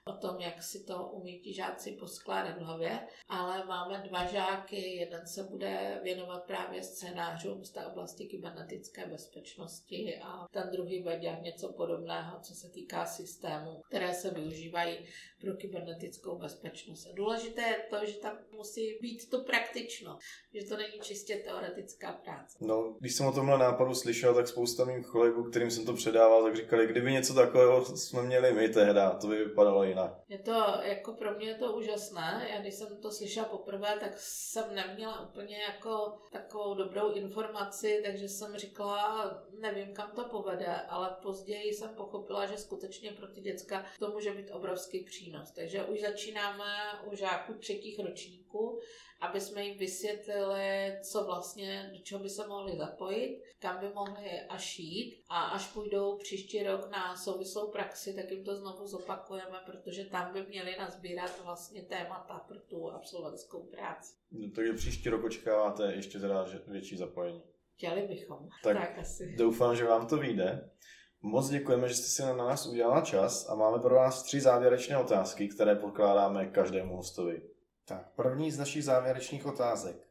[0.10, 3.00] o tom, jak si to umí ti žáci poskládat v hlavě,
[3.30, 10.20] ale máme dva žáky, jeden se bude věnovat právě scénářům z té oblasti kybernetické bezpečnosti
[10.24, 14.98] a ten druhý bude dělat něco podobného, co se týká systémů, které se využívají
[15.42, 17.08] pro kybernetickou bezpečnost.
[17.08, 20.18] A důležité je to, že tam musí být to praktično,
[20.54, 22.58] že to není čistě teoretická práce.
[22.62, 26.44] No, když jsem o tomhle nápadu slyšel, tak spousta mých kolegů, kterým jsem to předával,
[26.44, 29.97] tak říkali, kdyby něco takového jsme měli my tehda, to by vypadalo jinak.
[30.30, 32.48] Je to, jako pro mě je to úžasné.
[32.52, 38.30] Já když jsem to slyšela poprvé, tak jsem neměla úplně jako takovou dobrou informaci, takže
[38.30, 43.86] jsem říkala, nevím, kam to povede, ale později jsem pochopila, že skutečně pro ty děcka
[44.00, 45.52] to může být obrovský přínos.
[45.52, 46.66] Takže už začínáme
[47.12, 48.47] u žáků třetích ročníků
[49.22, 54.30] aby jsme jim vysvětlili, co vlastně, do čeho by se mohli zapojit, kam by mohli
[54.50, 59.58] až jít a až půjdou příští rok na souvislou praxi, tak jim to znovu zopakujeme,
[59.66, 64.14] protože tam by měli nazbírat vlastně témata pro tu absolventskou práci.
[64.32, 67.44] No, takže příští rok očekáváte ještě teda větší zapojení.
[67.76, 68.50] Chtěli bychom.
[68.64, 69.36] Tak, tak asi.
[69.38, 70.70] doufám, že vám to vyjde.
[71.22, 74.98] Moc děkujeme, že jste si na nás udělala čas a máme pro vás tři závěrečné
[74.98, 77.42] otázky, které pokládáme každému hostovi.
[77.88, 80.08] Tak, první z našich závěrečných otázek.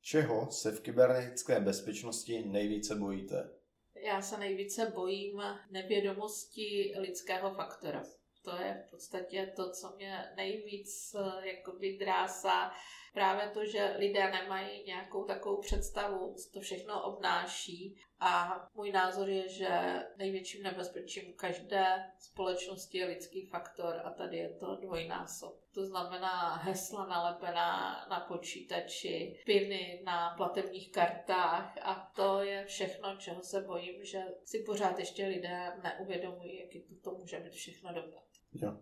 [0.00, 3.50] Čeho se v kybernetické bezpečnosti nejvíce bojíte?
[3.94, 8.04] Já se nejvíce bojím nevědomosti lidského faktora.
[8.42, 12.72] To je v podstatě to, co mě nejvíc eh, jakoby drásá.
[13.14, 18.00] Právě to, že lidé nemají nějakou takovou představu, co to všechno obnáší.
[18.20, 19.68] A můj názor je, že
[20.16, 25.60] největším nebezpečím každé společnosti je lidský faktor a tady je to dvojnásob.
[25.74, 33.42] To znamená hesla nalepená na počítači, piny na platebních kartách a to je všechno, čeho
[33.42, 38.24] se bojím, že si pořád ještě lidé neuvědomují, jaký to, to může být všechno dopad.
[38.52, 38.76] Jo.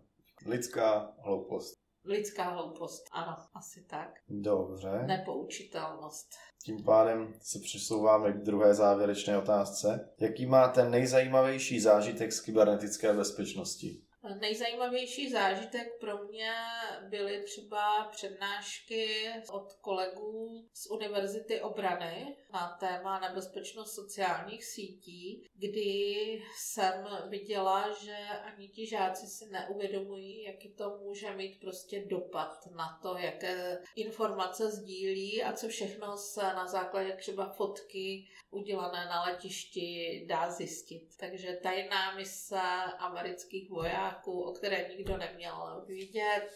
[0.45, 1.84] Lidská hloupost.
[2.05, 4.09] Lidská hloupost, ano, asi tak.
[4.29, 5.03] Dobře.
[5.07, 6.27] Nepoučitelnost.
[6.63, 10.09] Tím pádem se přesouváme k druhé závěrečné otázce.
[10.19, 14.04] Jaký máte nejzajímavější zážitek z kybernetické bezpečnosti?
[14.33, 16.51] Nejzajímavější zážitek pro mě
[17.09, 27.07] byly třeba přednášky od kolegů z Univerzity obrany na téma nebezpečnost sociálních sítí, kdy jsem
[27.29, 33.17] viděla, že ani ti žáci si neuvědomují, jaký to může mít prostě dopad na to,
[33.17, 40.51] jaké informace sdílí a co všechno se na základě třeba fotky udělané na letišti dá
[40.51, 41.17] zjistit.
[41.19, 42.61] Takže tajná mise
[42.99, 46.49] amerických vojáků, o které nikdo neměl vidět,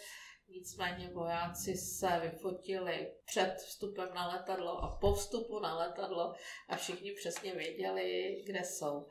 [0.52, 6.36] Nicméně vojáci se vyfotili před vstupem na letadlo a po vstupu na letadlo
[6.68, 9.08] a všichni přesně věděli, kde jsou.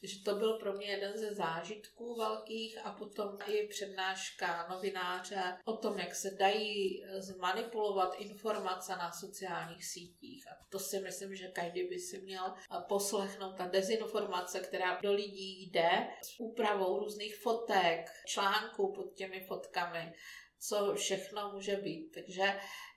[0.00, 5.76] Takže to byl pro mě jeden ze zážitků velkých a potom i přednáška novináře o
[5.76, 10.48] tom, jak se dají zmanipulovat informace na sociálních sítích.
[10.48, 12.54] A to si myslím, že každý by si měl
[12.88, 20.12] poslechnout ta dezinformace, která do lidí jde s úpravou různých fotek, článků pod těmi fotkami
[20.60, 22.10] co všechno může být.
[22.14, 22.42] Takže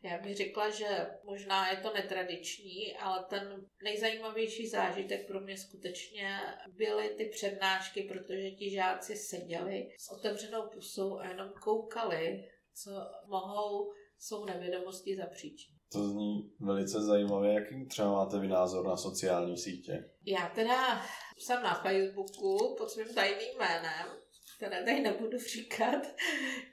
[0.04, 6.40] já bych řekla, že možná je to netradiční, ale ten nejzajímavější zážitek pro mě skutečně
[6.76, 12.44] byly ty přednášky, protože ti žáci seděli s otevřenou pusou a jenom koukali,
[12.74, 12.92] co
[13.28, 15.82] mohou svou nevědomostí zapříčinit.
[15.92, 17.54] To zní velice zajímavé.
[17.54, 20.10] Jaký třeba máte vy názor na sociální sítě?
[20.26, 21.02] Já teda
[21.38, 24.21] jsem na Facebooku pod svým tajným jménem
[24.62, 26.16] které tady nebudu říkat.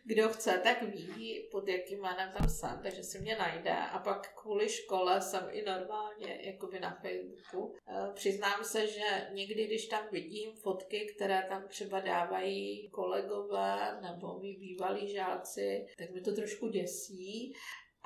[0.04, 3.76] Kdo chce, tak ví, pod jakým jménem tam jsem, takže si mě najde.
[3.76, 7.74] A pak kvůli škole jsem i normálně jakoby na Facebooku.
[7.88, 14.38] E, přiznám se, že někdy, když tam vidím fotky, které tam třeba dávají kolegové nebo
[14.38, 17.54] mý bývalí žáci, tak mi to trošku děsí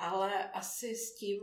[0.03, 1.41] ale asi s tím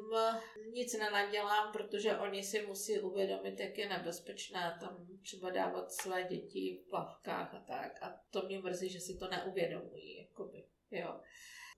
[0.72, 6.82] nic nenadělám, protože oni si musí uvědomit, jak je nebezpečné tam třeba dávat své děti
[6.82, 8.02] v plavkách a tak.
[8.02, 10.18] A to mě mrzí, že si to neuvědomují.
[10.18, 10.64] Jakoby.
[10.90, 11.20] Jo.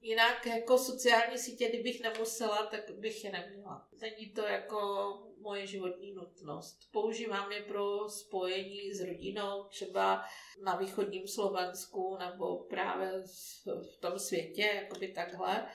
[0.00, 3.88] Jinak jako sociální sítě, kdybych nemusela, tak bych je neměla.
[4.00, 4.78] Není to jako
[5.38, 6.78] moje životní nutnost.
[6.92, 10.24] Používám je pro spojení s rodinou, třeba
[10.62, 13.22] na východním Slovensku nebo právě
[13.66, 15.68] v tom světě, jakoby takhle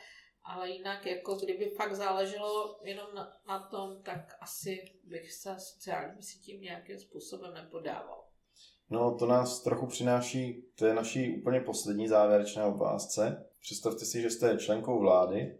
[0.48, 6.22] ale jinak, jako kdyby fakt záleželo jenom na, na tom, tak asi bych se sociálním
[6.22, 8.24] sítím nějakým způsobem nepodával.
[8.89, 13.50] No, to nás trochu přináší k té naší úplně poslední závěrečné otázce.
[13.60, 15.60] Představte si, že jste členkou vlády.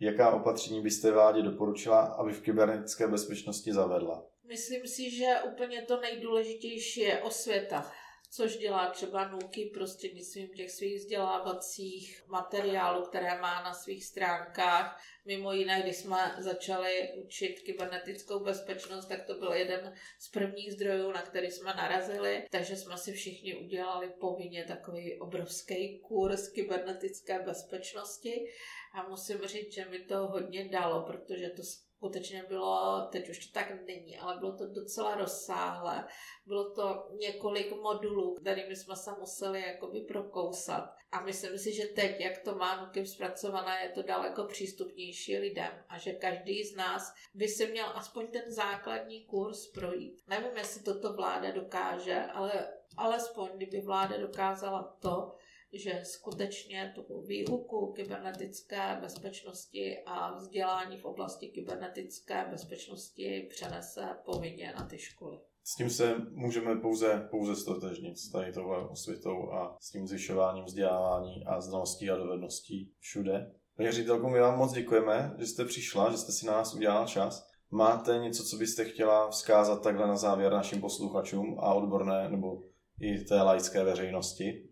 [0.00, 4.26] Jaká opatření byste vládě doporučila, aby v kybernetické bezpečnosti zavedla?
[4.44, 7.92] Myslím si, že úplně to nejdůležitější je osvěta
[8.36, 15.02] což dělá třeba Nuky prostřednictvím těch svých vzdělávacích materiálů, které má na svých stránkách.
[15.24, 21.12] Mimo jiné, když jsme začali učit kybernetickou bezpečnost, tak to byl jeden z prvních zdrojů,
[21.12, 28.46] na který jsme narazili, takže jsme si všichni udělali povinně takový obrovský kurz kybernetické bezpečnosti
[28.94, 31.62] a musím říct, že mi to hodně dalo, protože to
[31.96, 36.04] skutečně bylo, teď už to tak není, ale bylo to docela rozsáhlé.
[36.46, 40.94] Bylo to několik modulů, kterými jsme se museli jakoby prokousat.
[41.12, 45.84] A myslím si, že teď, jak to má Nukem zpracované, je to daleko přístupnější lidem
[45.88, 50.22] a že každý z nás by si měl aspoň ten základní kurz projít.
[50.28, 55.36] Nevím, jestli toto vláda dokáže, ale alespoň kdyby vláda dokázala to,
[55.78, 64.86] že skutečně tu výuku kybernetické bezpečnosti a vzdělání v oblasti kybernetické bezpečnosti přenese povinně na
[64.86, 65.38] ty školy.
[65.64, 70.64] S tím se můžeme pouze, pouze stotožnit s tady tohle osvětou a s tím zvyšováním
[70.64, 73.52] vzdělávání a znalostí a dovedností všude.
[73.76, 77.06] Paní ředitelko, my vám moc děkujeme, že jste přišla, že jste si na nás udělala
[77.06, 77.48] čas.
[77.70, 82.62] Máte něco, co byste chtěla vzkázat takhle na závěr našim posluchačům a odborné nebo
[83.00, 84.65] i té laické veřejnosti?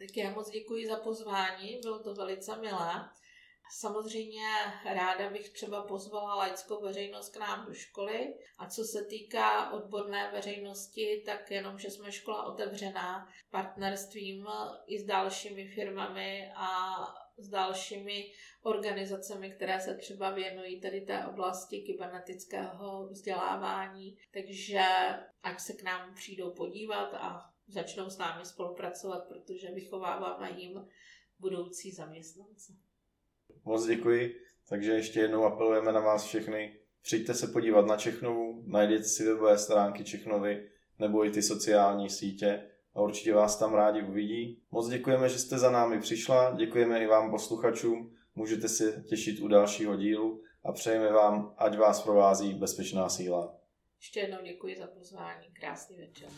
[0.00, 3.10] Tak já moc děkuji za pozvání, bylo to velice milé.
[3.72, 4.42] Samozřejmě
[4.84, 8.34] ráda bych třeba pozvala laickou veřejnost k nám do školy.
[8.58, 14.46] A co se týká odborné veřejnosti, tak jenom, že jsme škola otevřená partnerstvím
[14.86, 16.96] i s dalšími firmami a
[17.36, 18.32] s dalšími
[18.62, 24.18] organizacemi, které se třeba věnují tady té oblasti kybernetického vzdělávání.
[24.32, 24.82] Takže
[25.42, 30.86] ať se k nám přijdou podívat a začnou s námi spolupracovat, protože vychováváme jim
[31.38, 32.72] budoucí zaměstnance.
[33.64, 34.36] Moc děkuji,
[34.68, 36.76] takže ještě jednou apelujeme na vás všechny.
[37.02, 42.70] Přijďte se podívat na Čechnovu, najděte si webové stránky Čechnovy nebo i ty sociální sítě
[42.94, 44.62] a určitě vás tam rádi uvidí.
[44.70, 49.48] Moc děkujeme, že jste za námi přišla, děkujeme i vám posluchačům, můžete se těšit u
[49.48, 53.56] dalšího dílu a přejeme vám, ať vás provází bezpečná síla.
[54.00, 55.46] Ještě jednou děkuji za pozvání.
[55.60, 56.28] Krásný večer.